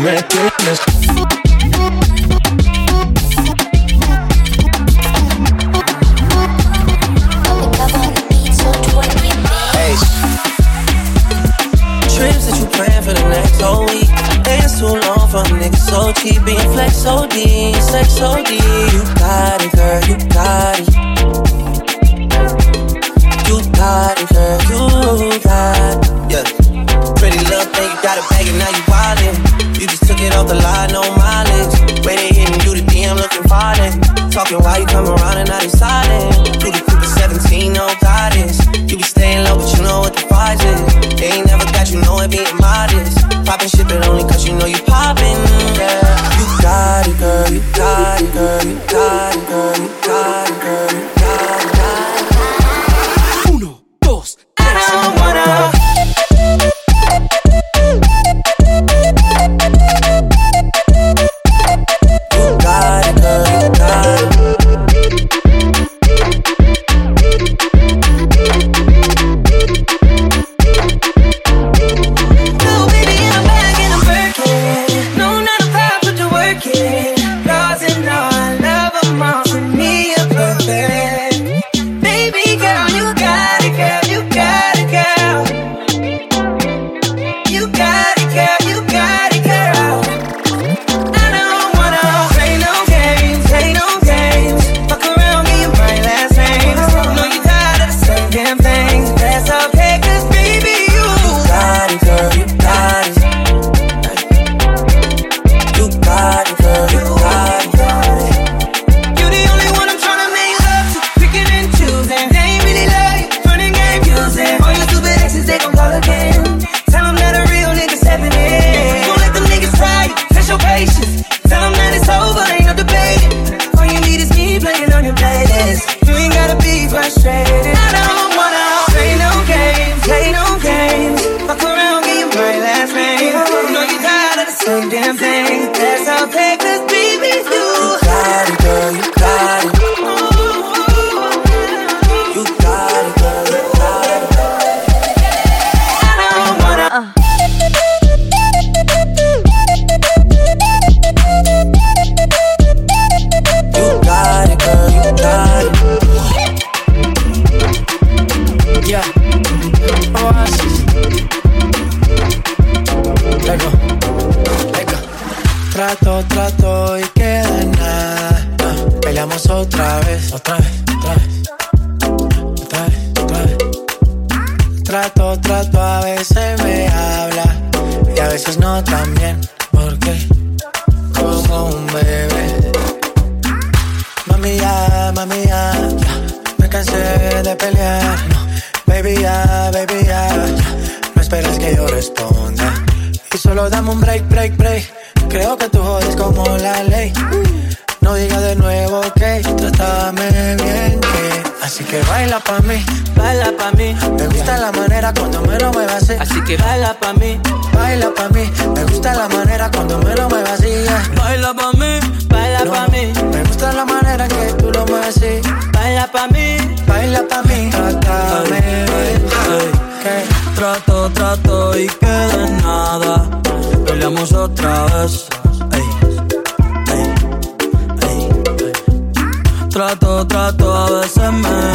Tú 0.09 1.08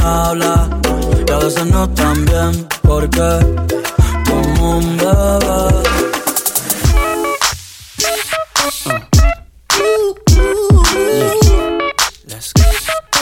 habla 0.04 0.68
y 1.26 1.32
a 1.32 1.38
veces 1.38 1.66
no 1.66 1.88
tan 1.90 2.24
bien 2.24 2.68
porque 2.82 3.40
como 4.28 4.78
un 4.78 4.96
bebé. 4.98 5.84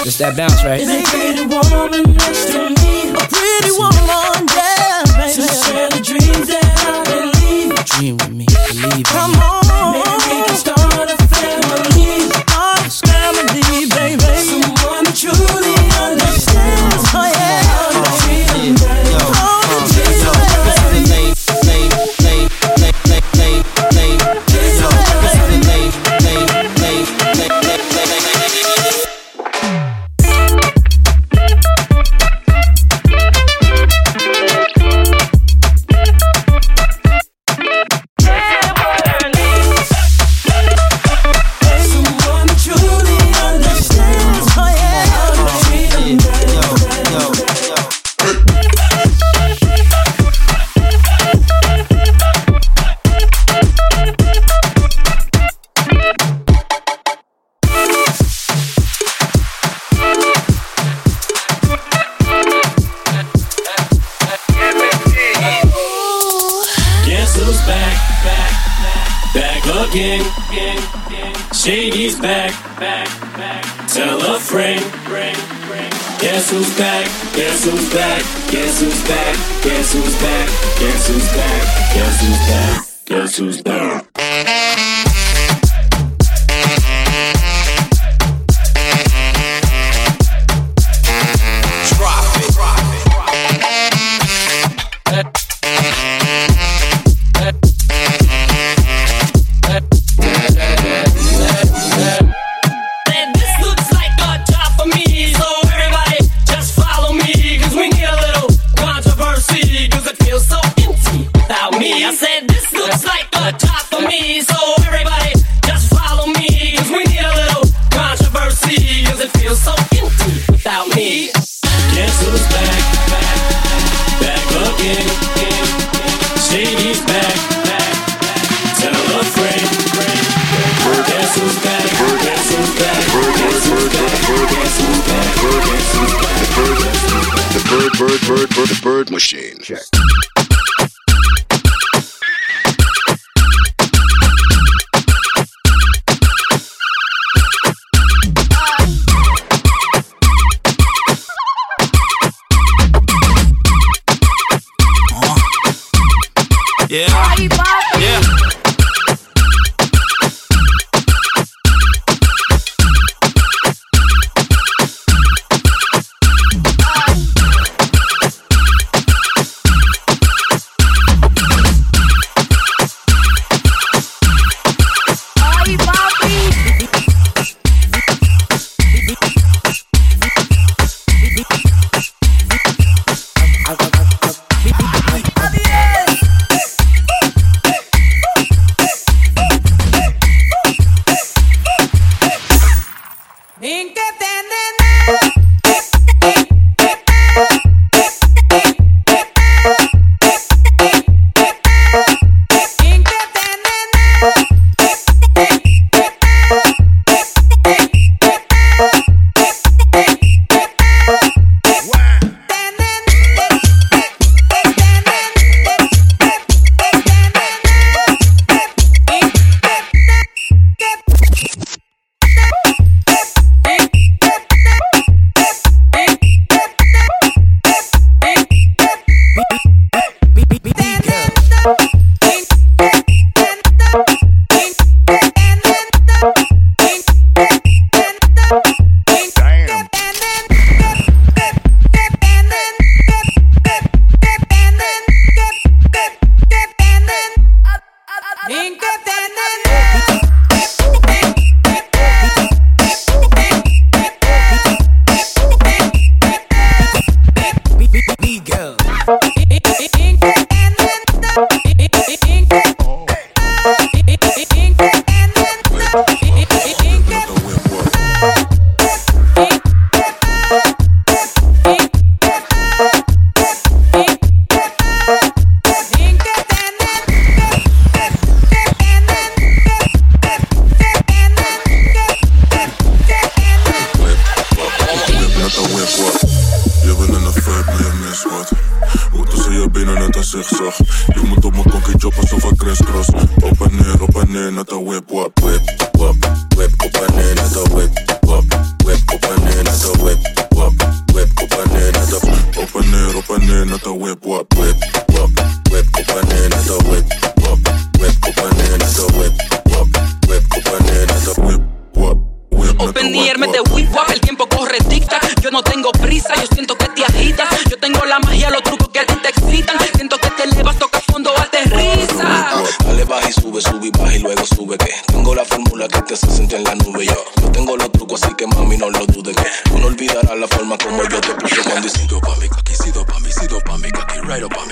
Just 0.04 0.18
that 0.18 0.36
bounce, 0.36 0.64
right? 0.64 0.82
A 0.82 1.02
pretty 1.10 1.46
woman 1.46 2.02
next 2.14 2.50
to 2.50 2.70
me? 2.70 3.12
A 3.12 3.24
pretty 3.30 3.70
woman, 3.78 4.48
yeah, 4.50 5.04
baby. 5.16 5.34
To 5.34 5.54
share 5.62 5.88
the 5.90 6.00
dreams 6.02 6.48
that 6.48 6.66
I 6.82 7.04
believe. 7.06 7.84
Dream 7.84 8.16
with 8.16 8.30
me, 8.30 8.46
believe. 8.68 9.06
Come 9.06 9.36
on. 9.36 9.61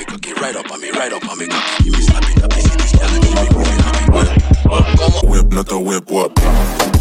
me 0.01 0.07
cocky, 0.07 0.33
right 0.35 0.57
up 0.57 0.71
on 0.71 0.81
me, 0.81 0.91
right 0.91 1.13
up 1.13 1.29
on 1.29 1.39
me 1.39 1.47
cocky. 1.47 1.85
Give 1.85 1.93
me 1.93 2.01
snap 2.01 2.23
it 2.25 2.43
up, 2.43 2.51
this 2.51 2.67
it 2.67 2.81
is, 2.81 2.93
yeah, 2.95 3.21
give 3.21 3.35
me 3.35 3.59
move 3.59 3.67
it 3.67 3.87
up. 4.67 5.29
Whip, 5.29 5.53
not 5.53 5.73
a 5.73 5.79
whip, 5.79 6.11
what? 6.11 7.00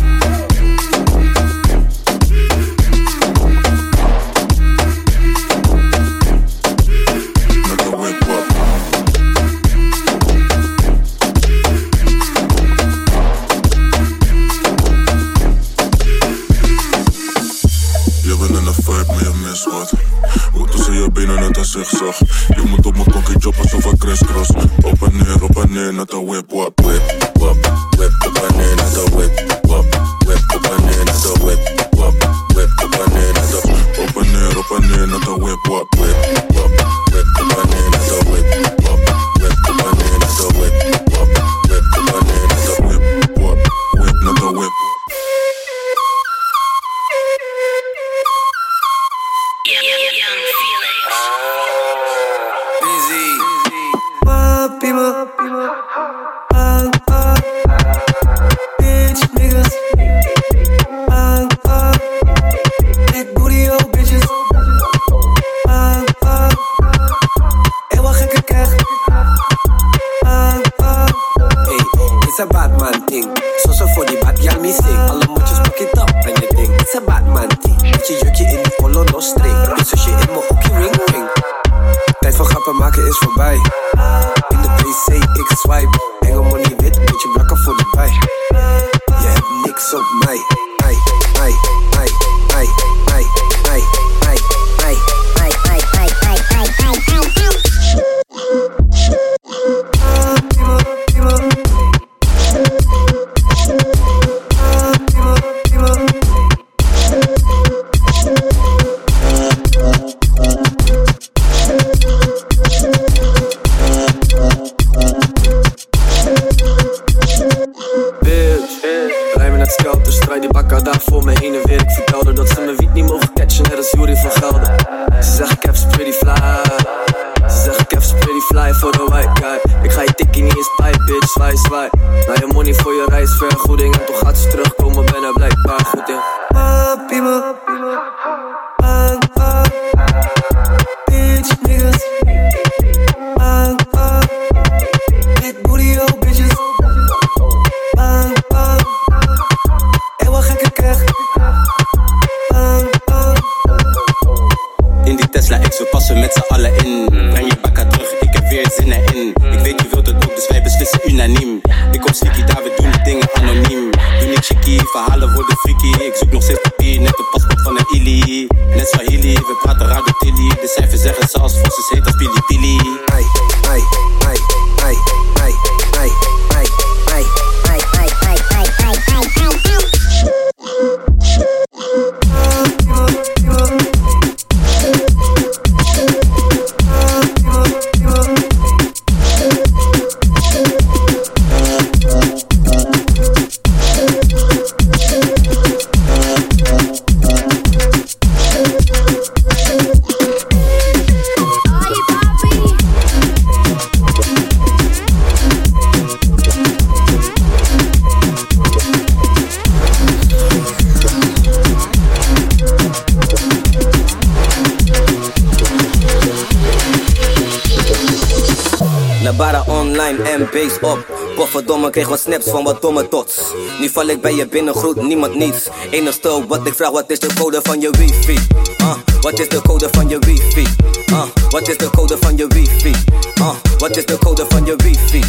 Ik 221.90 221.96
kreeg 221.96 222.08
wat 222.08 222.20
snaps 222.20 222.50
van 222.50 222.64
wat 222.64 222.82
domme 222.82 223.08
tots. 223.08 223.40
Nu 223.80 223.90
val 223.90 224.08
ik 224.08 224.22
bij 224.22 224.34
je 224.36 224.48
binnen, 224.48 224.74
groet 224.74 225.02
niemand 225.02 225.36
niets. 225.36 225.68
Enigste 225.92 226.46
wat 226.48 226.68
ik 226.68 226.74
vraag, 226.74 226.92
wat 226.92 227.10
is 227.10 227.20
de 227.20 227.28
code 227.34 227.60
van 227.64 227.82
je 227.82 227.90
wifi? 227.90 228.40
Uh, 228.82 228.94
wat 229.22 229.40
is 229.40 229.50
de 229.50 229.62
code 229.62 229.88
van 229.92 230.10
je 230.10 230.20
wifi? 230.20 230.68
Uh, 231.12 231.24
wat 231.50 231.68
is 231.68 231.78
de 231.78 231.90
code 231.90 232.18
van 232.20 232.38
je 232.38 232.48
wifi? 232.48 232.94
Uh, 233.40 233.52
wat 233.78 233.98
is 233.98 234.06
de 234.06 234.18
code 234.18 234.46
van 234.50 234.66
je 234.66 234.76
wifi? 234.76 235.24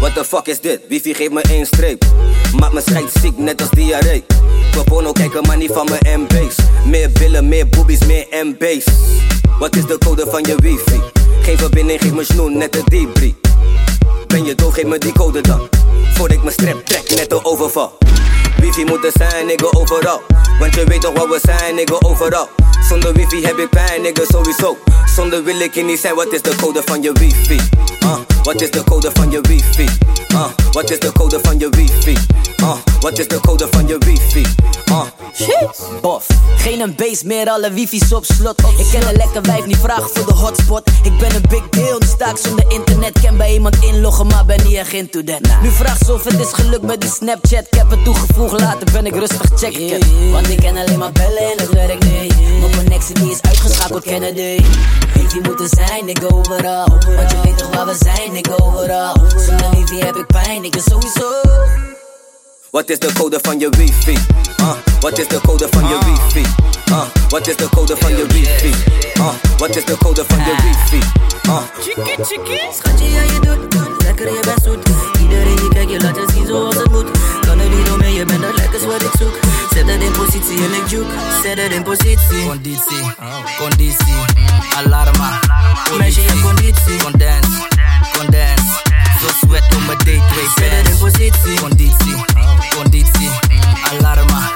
What 0.00 0.14
the 0.14 0.24
fuck 0.24 0.46
is 0.46 0.60
dit? 0.60 0.80
Wifi 0.88 1.14
geeft 1.14 1.32
me 1.32 1.40
één 1.40 1.66
streep. 1.66 2.04
Maak 2.56 2.72
me 2.72 2.80
schijt 2.80 3.12
ziek, 3.20 3.38
net 3.38 3.60
als 3.60 3.70
diarree. 3.70 4.24
Voor 4.70 4.84
porno 4.84 5.12
kijken, 5.12 5.46
maar 5.46 5.56
niet 5.56 5.72
van 5.72 5.88
mijn 5.88 6.20
MB's. 6.20 6.56
Meer 6.86 7.10
billen, 7.10 7.48
meer 7.48 7.68
boobies, 7.68 8.04
meer 8.06 8.26
MB's. 8.30 8.84
Wat 9.58 9.76
is 9.76 9.86
de 9.86 9.98
code 9.98 10.26
van 10.30 10.42
je 10.42 10.54
wifi? 10.56 11.00
Geen 11.42 11.58
verbinding, 11.58 12.00
geef 12.00 12.12
me 12.12 12.24
snoen, 12.24 12.58
net 12.58 12.72
de 12.72 12.82
debris. 12.84 13.43
Ben 14.34 14.44
je 14.44 14.54
doof, 14.54 14.74
geef 14.74 14.84
me 14.84 14.98
die 14.98 15.12
code 15.12 15.40
dan. 15.40 15.68
Voor 16.14 16.30
ik 16.30 16.42
mijn 16.42 16.52
strip 16.52 16.86
trek, 16.86 17.10
net 17.16 17.30
de 17.30 17.44
overval. 17.44 17.98
Wifi 18.56 18.84
moet 18.84 19.04
er 19.04 19.12
zijn, 19.14 19.46
nigga, 19.46 19.66
overal. 19.70 20.22
Want 20.58 20.74
je 20.74 20.84
weet 20.84 21.00
toch 21.00 21.12
waar 21.12 21.28
we 21.28 21.38
zijn, 21.42 21.74
nigga, 21.74 21.96
overal. 21.98 22.48
Zonder 22.88 23.12
wifi 23.12 23.46
heb 23.46 23.58
ik 23.58 23.68
pijn, 23.68 24.02
nigga, 24.02 24.22
sowieso. 24.28 24.76
Zonder 25.14 25.44
wil 25.44 25.60
ik 25.60 25.74
je 25.74 25.84
niet 25.84 26.00
zijn, 26.00 26.14
wat 26.14 26.32
is 26.32 26.42
de 26.42 26.54
code 26.56 26.82
van 26.84 27.02
je 27.02 27.12
wifi? 27.12 27.60
Uh, 28.02 28.16
wat 28.42 28.60
is 28.60 28.70
de 28.70 28.84
code 28.84 29.10
van 29.12 29.30
je 29.30 29.40
wifi? 29.40 29.88
Uh, 30.32 30.46
wat 30.72 30.90
is 30.90 30.98
de 30.98 31.12
code 31.12 31.38
van 31.42 31.58
je 31.58 31.68
wifi? 31.68 32.18
Uh, 32.62 32.74
wat 33.00 33.18
is 33.18 33.28
de 33.28 33.40
code 33.40 33.68
van 33.70 33.86
je 33.86 33.98
wifi? 33.98 34.46
Uh. 34.90 35.02
Shit. 35.34 36.00
Bof, 36.00 36.26
geen 36.56 36.80
een 36.80 36.94
base 36.94 37.26
meer, 37.26 37.48
alle 37.48 37.70
wifi's 37.72 38.12
op 38.12 38.24
slot. 38.24 38.60
Ik 38.78 38.86
ken 38.90 39.08
een 39.08 39.16
lekker 39.16 39.42
wijf, 39.42 39.66
niet 39.66 39.76
vragen 39.76 40.10
voor 40.12 40.26
de 40.26 40.32
hotspot. 40.32 40.90
Ik 41.02 41.18
ben 41.18 41.34
een 41.34 41.44
big 41.48 41.68
deal, 41.68 41.98
nu 41.98 42.06
sta 42.06 42.30
ik 42.30 42.36
zonder 42.36 42.64
internet. 42.68 43.20
Kan 43.22 43.36
bij 43.36 43.52
iemand 43.52 43.76
inloggen, 43.84 44.26
maar 44.26 44.44
ben 44.44 44.64
niet 44.64 44.76
echt 44.76 44.92
into 44.92 45.24
that. 45.24 45.40
Nu 45.62 45.70
vraag 45.70 45.98
ze 46.04 46.12
of 46.12 46.24
het 46.24 46.40
is 46.40 46.52
gelukt 46.52 46.82
met 46.82 47.00
die 47.00 47.10
Snapchat. 47.10 47.66
Ik 47.70 47.74
heb 47.74 47.90
het 47.90 48.04
toegevoegd, 48.04 48.60
later 48.60 48.92
ben 48.92 49.06
ik 49.06 49.14
rustig 49.14 49.40
checken. 49.54 50.30
Want 50.32 50.48
ik 50.48 50.56
ken 50.56 50.76
alleen 50.76 50.98
maar 50.98 51.12
bellen 51.12 51.50
en 51.50 51.56
dat 51.56 51.68
werkt 51.68 52.04
niet. 52.04 52.34
Mijn 52.60 52.76
connectie 52.76 53.14
die 53.14 53.30
is 53.30 53.42
uitgeschakeld, 53.42 54.04
Kennedy. 54.04 54.62
Wifi 55.14 55.40
moet 55.40 55.60
er 55.60 55.68
zijn, 55.68 56.08
ik 56.08 56.32
overal. 56.32 56.86
Want 57.16 57.30
je 57.30 57.40
weet 57.42 57.58
toch 57.58 57.74
waar 57.74 57.86
we 57.86 57.94
zijn, 57.94 58.36
ik 58.36 58.48
overal. 58.62 59.14
Zonder 59.36 59.70
wifi 59.70 59.98
heb 59.98 60.16
ik 60.16 60.26
pijn, 60.26 60.64
ik 60.64 60.70
ben 60.70 60.82
sowieso. 60.82 61.44
Wat 62.74 62.90
is 62.90 62.98
de 62.98 63.12
code 63.18 63.38
van 63.42 63.58
je 63.58 63.68
wifi? 63.68 64.18
Uh, 64.60 64.70
wat 65.00 65.18
is 65.18 65.28
de 65.28 65.40
code 65.40 65.66
van 65.70 65.88
je 65.88 65.98
wifi? 66.04 66.46
Uh, 66.90 67.02
wat 67.28 67.46
is 67.46 67.56
de 67.56 67.68
code 67.68 67.96
van 67.96 68.16
je 68.16 68.26
wifi? 68.26 68.74
Uh, 69.18 69.28
wat 69.58 69.76
is 69.76 69.84
de 69.84 69.96
code 69.96 70.24
van 70.28 70.38
je 70.38 70.54
wifi? 70.62 71.06
Uh. 71.46 71.56
Schatje, 72.72 73.10
ja 73.10 73.22
je 73.22 73.38
doet 73.40 74.02
lekker, 74.02 74.26
je 74.32 74.40
bent 74.40 74.62
zoet. 74.64 74.88
Iedereen 75.20 75.56
die 75.56 75.68
kijkt, 75.68 75.90
je 75.90 76.00
laat 76.00 76.16
je 76.16 76.26
zien 76.34 76.46
zoals 76.46 76.74
het 76.74 76.90
moet. 76.90 77.10
Kan 77.46 77.60
er 77.60 77.68
niet 77.68 77.90
omheen, 77.90 78.14
je 78.14 78.24
bent 78.24 78.42
dat 78.42 78.56
lekkers 78.56 78.84
wat 78.84 79.02
ik 79.02 79.12
zoek. 79.18 79.38
Zet 79.74 79.88
het 79.88 80.02
in 80.02 80.12
positie 80.12 80.64
en 80.64 80.74
ik 80.74 80.86
juke. 80.86 81.14
Zet 81.42 81.58
het 81.62 81.72
in 81.72 81.82
positie. 81.82 82.46
Conditie, 82.46 83.14
conditie, 83.58 84.14
alarma. 84.76 85.40
Meisje, 85.98 86.22
je 86.22 86.40
conditie. 86.42 86.96
Condens, 86.96 87.46
condens. 88.18 88.93
Veel 89.24 89.48
sweat 89.48 89.74
op 89.74 89.86
mijn 89.86 89.98
date, 89.98 90.22
twee 90.32 90.68
Zet 90.68 90.88
in 90.88 90.98
positie. 90.98 91.60
Conditie, 91.60 92.24
conditie, 92.76 93.28
mm. 93.28 93.98
alarma. 93.98 94.52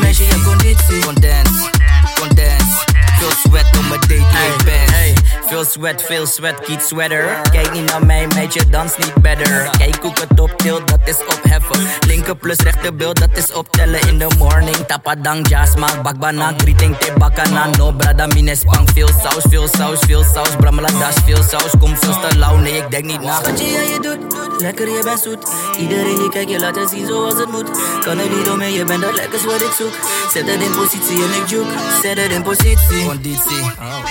Meisje, 0.00 0.24
je 0.24 0.42
conditie. 0.44 0.98
Condens, 1.04 1.68
condens. 2.20 2.91
Veel 3.22 3.30
sweat 3.30 3.76
op 3.76 3.88
mijn 3.88 4.00
date, 4.00 4.64
pants. 4.64 5.20
Veel 5.46 5.64
sweat, 5.64 6.02
veel 6.02 6.26
sweat, 6.26 6.60
kiet 6.60 6.82
sweater. 6.82 7.40
Kijk 7.50 7.72
niet 7.72 7.90
naar 7.90 8.06
mij, 8.06 8.26
meidje, 8.26 8.68
dans 8.68 8.96
niet 8.96 9.14
better. 9.14 9.70
Kijk 9.78 9.96
hoe 10.00 10.10
ik 10.10 10.18
het 10.28 10.40
optil, 10.40 10.84
dat 10.84 10.98
is 11.04 11.16
opheffen. 11.26 11.86
Linker 12.06 12.36
plus 12.36 12.56
rechter 12.56 12.96
beeld, 12.96 13.18
dat 13.20 13.28
is 13.32 13.52
optellen 13.52 14.00
in 14.08 14.18
de 14.18 14.26
morning. 14.38 14.76
Tapadang, 14.76 15.48
jas, 15.48 15.74
maak 15.76 16.02
bakbana. 16.02 16.52
Greeting, 16.56 16.96
te 16.96 17.12
bakana. 17.18 17.66
No, 17.76 17.92
brada, 17.92 18.26
mine 18.26 18.56
spang. 18.56 18.88
Veel 18.94 19.08
saus, 19.22 19.44
veel 19.48 19.68
saus, 19.68 19.98
veel 19.98 20.24
saus. 20.34 20.56
Bramala 20.56 20.88
das, 20.88 21.14
veel 21.24 21.42
saus. 21.42 21.70
Kom 21.78 21.96
veel 21.96 22.20
te 22.20 22.38
lauw, 22.38 22.56
nee, 22.56 22.76
ik 22.76 22.90
denk 22.90 23.04
niet 23.04 23.20
na. 23.20 23.34
Schatje, 23.34 23.64
ja 23.64 23.80
je 23.80 23.98
doet 24.00 24.42
lekker, 24.62 24.88
je 24.88 25.00
bent 25.04 25.20
zoet. 25.20 25.50
Iedereen 25.78 26.16
die 26.16 26.28
kijkt, 26.28 26.50
je 26.50 26.58
laat 26.58 26.76
het 26.76 26.90
zien 26.90 27.06
zoals 27.06 27.34
het 27.34 27.50
moet. 27.50 27.70
Kan 28.04 28.18
er 28.18 28.28
niet 28.36 28.48
omheen, 28.48 28.72
je 28.72 28.84
bent 28.84 29.02
dat 29.02 29.14
lekkers 29.14 29.44
wat 29.44 29.60
ik 29.60 29.72
zoek. 29.78 29.94
Zet 30.32 30.50
het 30.50 30.62
in 30.62 30.70
positie 30.70 31.22
en 31.24 31.42
ik 31.42 31.48
juke. 31.48 31.74
Zet 32.02 32.18
het 32.18 32.32
in 32.32 32.42
positie. 32.42 33.11
Conditie, 33.12 33.64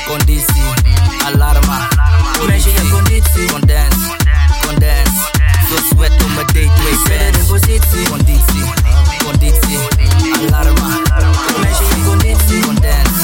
conditie, 0.08 0.70
alarma. 1.26 1.88
Meisje, 2.48 2.70
je 2.70 2.90
conditie. 2.92 3.46
Condens, 3.46 3.96
condens. 4.66 5.10
Veel 5.68 5.78
sweat 5.90 6.24
op 6.24 6.30
mijn 6.36 6.46
date, 6.46 6.72
twee 6.76 6.98
Zet 7.06 7.20
het 7.26 7.36
in 7.36 7.46
positie. 7.46 8.04
Conditie, 8.10 8.66
conditie, 9.24 9.80
alarma. 10.48 10.88
Meisje, 11.62 11.84
je 11.84 12.04
conditie. 12.06 12.60
Condens, 12.60 13.18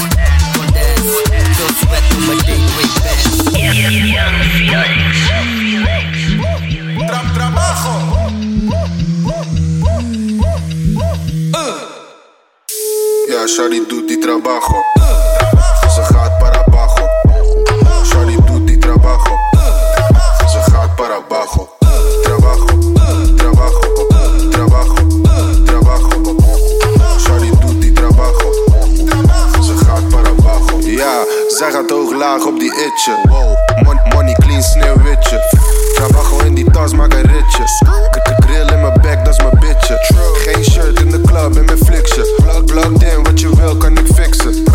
condens. 0.56 1.08
Veel 1.56 1.72
sweat 1.80 2.02
op 2.14 2.26
mijn 2.26 2.38
date, 2.38 2.66
twee 2.72 2.88
pants. 2.98 3.26
Tra 7.06 7.20
trabajo. 7.34 7.94
Ja, 13.28 13.46
Shari 13.46 13.84
doet 13.88 14.08
die 14.08 14.18
trabajo. 14.18 14.97
Para 20.98 21.16
abajo. 21.18 21.68
Trabajo, 22.24 22.66
trabajo, 23.36 23.80
trabajo, 24.50 24.94
trabajo. 25.64 26.08
Doet 27.60 27.80
die 27.80 27.92
trabajo. 27.92 28.52
Ze 29.62 29.76
gaat 29.76 30.08
para 30.08 30.28
abajo. 30.28 30.78
Ja, 30.80 31.24
zij 31.48 31.70
gaat 31.70 31.90
hoog 31.90 32.12
laag 32.12 32.46
op 32.46 32.58
die 32.58 32.72
itje. 32.72 33.14
Wow, 33.28 33.56
Mon 33.84 34.00
money 34.14 34.34
clean 34.34 34.62
sneeuwwitje. 34.62 35.40
Trabajo 35.94 36.38
in 36.44 36.54
die 36.54 36.70
tas, 36.70 36.92
maak 36.92 37.12
een 37.12 37.22
ritje. 37.22 37.64
Grill 38.38 38.72
in 38.72 38.80
mijn 38.80 39.00
bek, 39.00 39.24
dat 39.24 39.34
is 39.34 39.38
mijn 39.38 39.58
bitje. 39.60 39.96
Geen 40.34 40.64
shirt 40.64 41.00
in 41.00 41.10
de 41.10 41.20
club 41.20 41.56
en 41.56 41.64
mijn 41.64 41.78
fliksje. 41.78 42.62
Plug, 42.66 42.84
in, 42.84 43.22
wat 43.22 43.40
je 43.40 43.56
wil 43.56 43.76
kan 43.76 43.98
ik 43.98 44.06
fixen. 44.14 44.67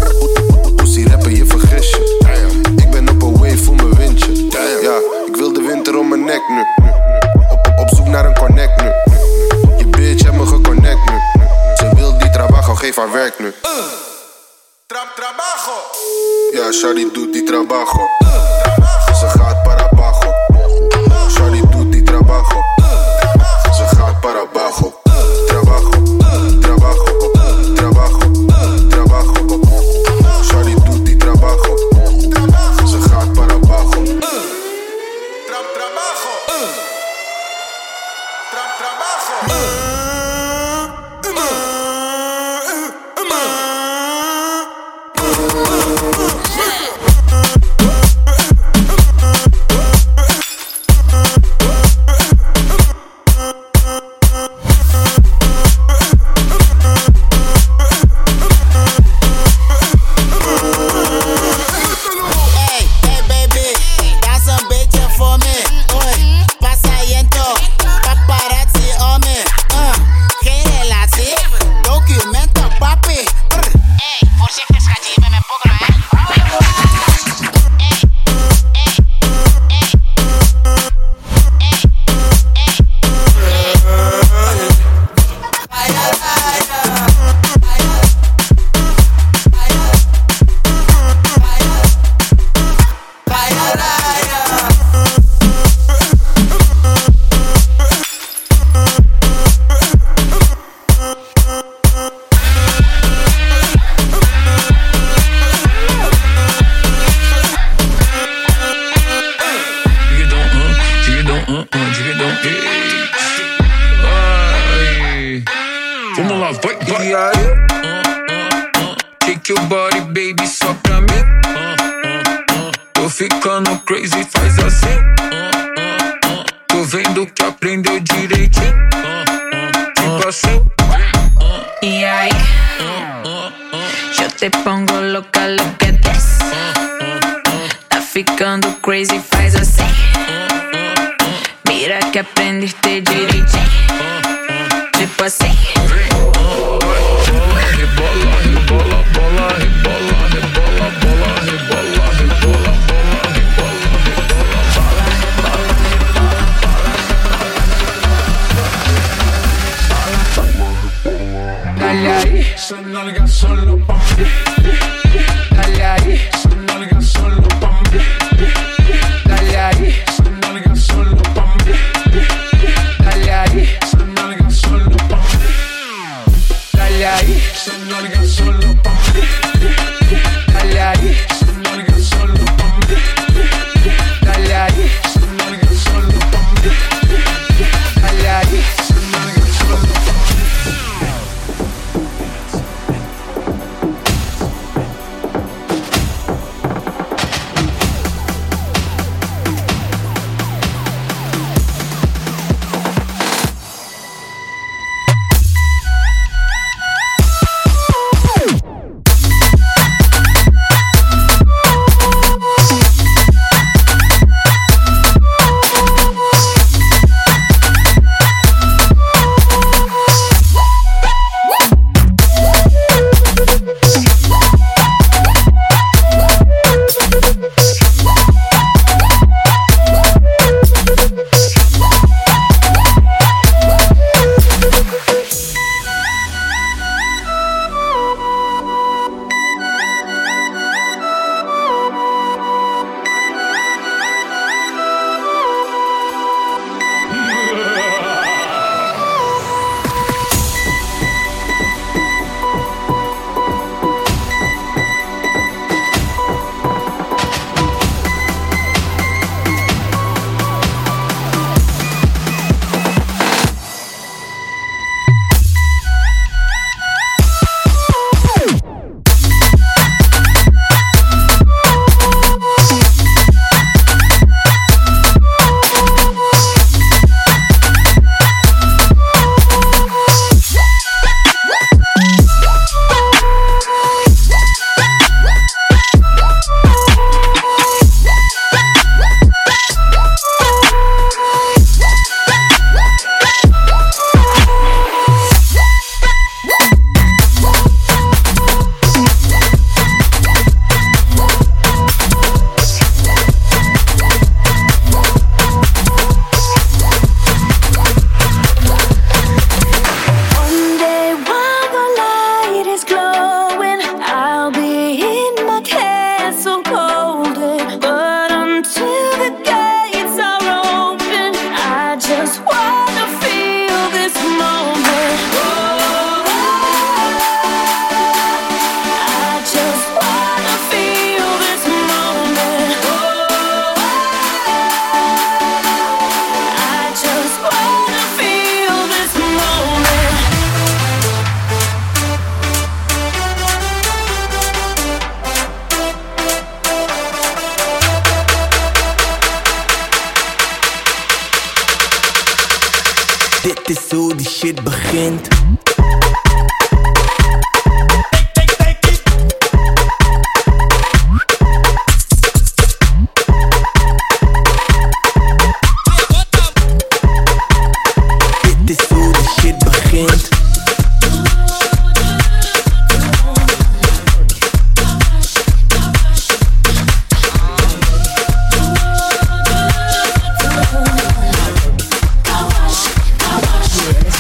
Geef 12.94 13.04
haar 13.04 13.12
werk 13.12 13.40
nu. 13.40 13.54
Tra 14.86 15.04
trabajo. 15.16 15.78
Ja, 16.52 16.72
Shari 16.72 17.12
doet 17.12 17.34
die 17.34 17.44
trabajo. 17.44 18.10
Ze 19.20 19.28
gaat 19.28 19.64
para 19.64 19.90
abajo. 19.92 20.34
Shari 21.30 21.62
doet 21.70 21.92
die 21.92 22.04
trabajo. 22.04 22.62
Ze 23.76 23.96
gaat 23.96 24.20
para 24.22 24.40
abajo. 24.40 25.03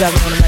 Let's 0.03 0.42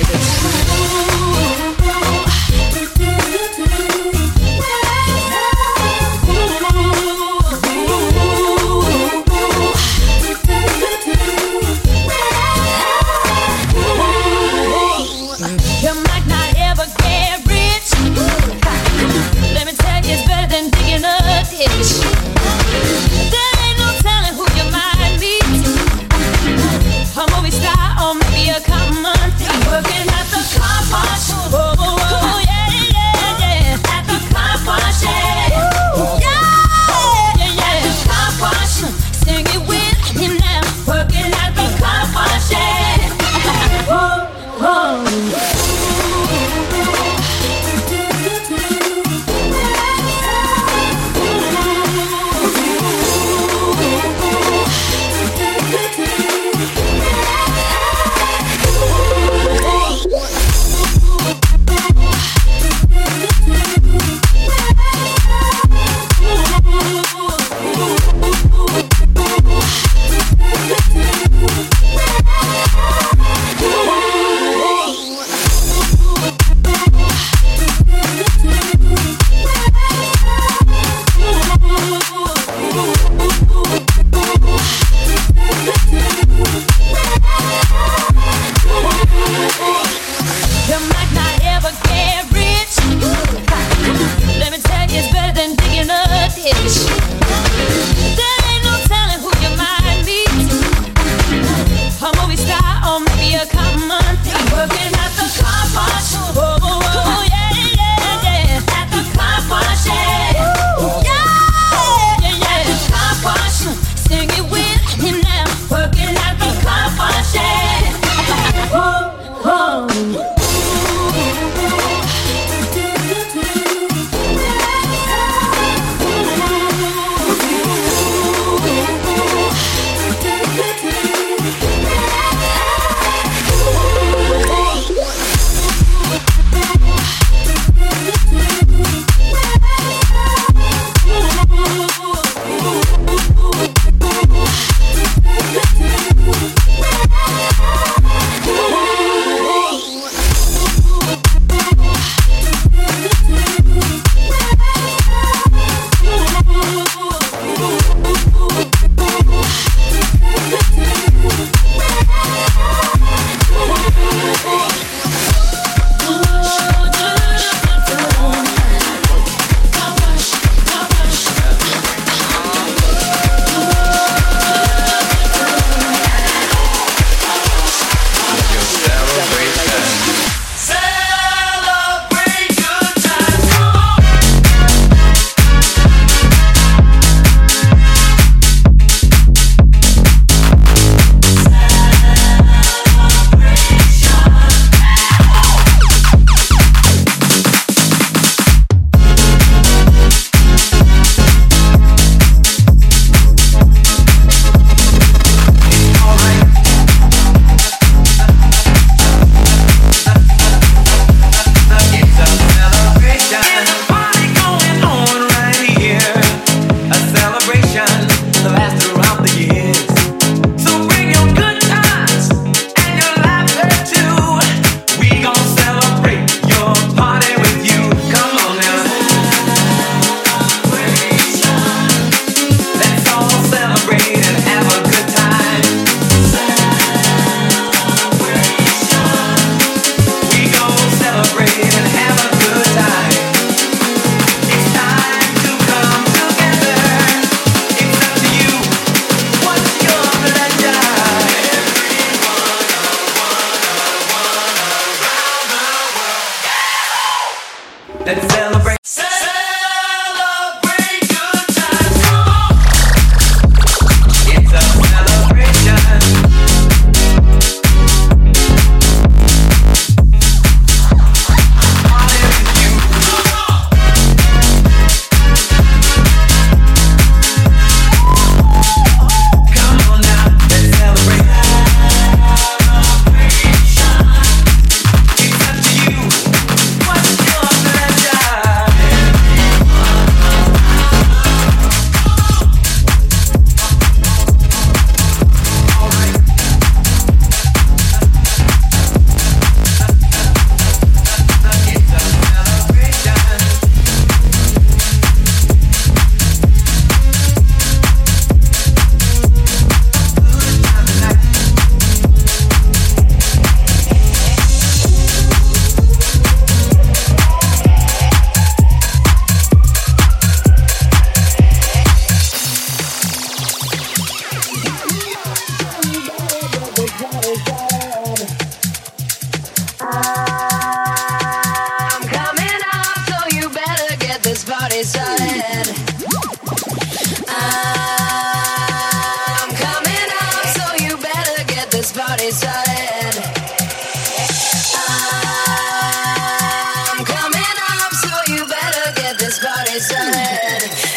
better 349.39 349.79
get 349.79 350.94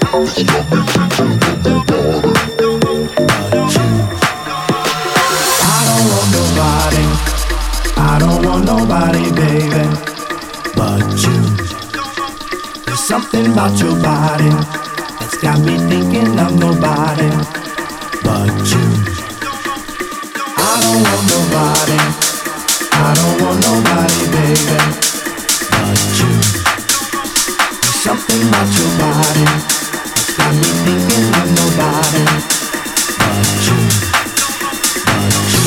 don't 5.88 6.08
want 6.12 6.30
nobody. 6.36 7.06
I 7.96 8.18
don't 8.20 8.46
want 8.46 8.66
nobody, 8.66 9.32
baby. 9.32 9.84
But 10.76 11.08
you. 11.24 11.40
There's 12.86 13.00
something 13.00 13.46
about 13.54 13.80
your 13.80 13.96
body 14.04 14.50
that's 15.20 15.38
got 15.38 15.60
me 15.62 15.78
thinking 15.78 16.38
of 16.38 16.60
nobody. 16.60 17.30
But 18.26 18.52
you. 18.72 18.88
I 20.58 20.76
don't 20.84 21.02
want 21.08 21.26
nobody. 21.32 22.00
I 22.92 23.14
don't 23.16 23.38
want 23.42 23.60
nobody, 23.64 24.22
baby. 24.36 24.80
But 25.72 26.00
you. 26.20 26.71
Something 28.02 28.42
about 28.48 28.66
your 28.80 28.90
body 28.98 29.46
got 30.36 30.54
me 30.56 30.70
thinking 30.82 31.28
of 31.38 31.46
nobody. 31.54 32.26
But 33.20 33.46
you. 33.62 33.78
But 35.06 35.38
you. 35.54 35.66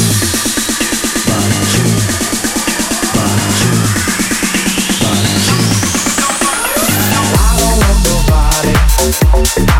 But 1.30 1.47
you. 1.70 1.87
But 3.14 3.39
you. 3.62 3.74
But 4.99 5.30
you. 5.47 5.59
I 7.22 7.55
don't 7.57 7.78
want 7.78 7.99
nobody. 9.55 9.74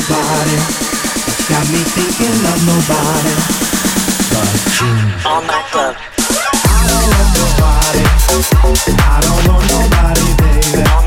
Something 0.00 0.14
about 0.14 0.26
your 0.26 0.26
body 0.26 0.56
that's 1.26 1.48
got 1.48 1.64
me 1.72 1.80
thinking 1.94 2.38
of 2.44 2.58
nobody. 2.66 3.34
But 4.30 4.50
you. 4.80 4.92
All 5.28 5.42
night 5.42 5.64
club. 5.70 5.96
I 5.96 6.84
don't 6.88 7.08
want 7.12 7.28
nobody. 7.38 8.02
I 8.98 9.20
don't 9.22 9.42
want 9.48 9.64
nobody, 9.70 10.26
baby. 10.42 11.05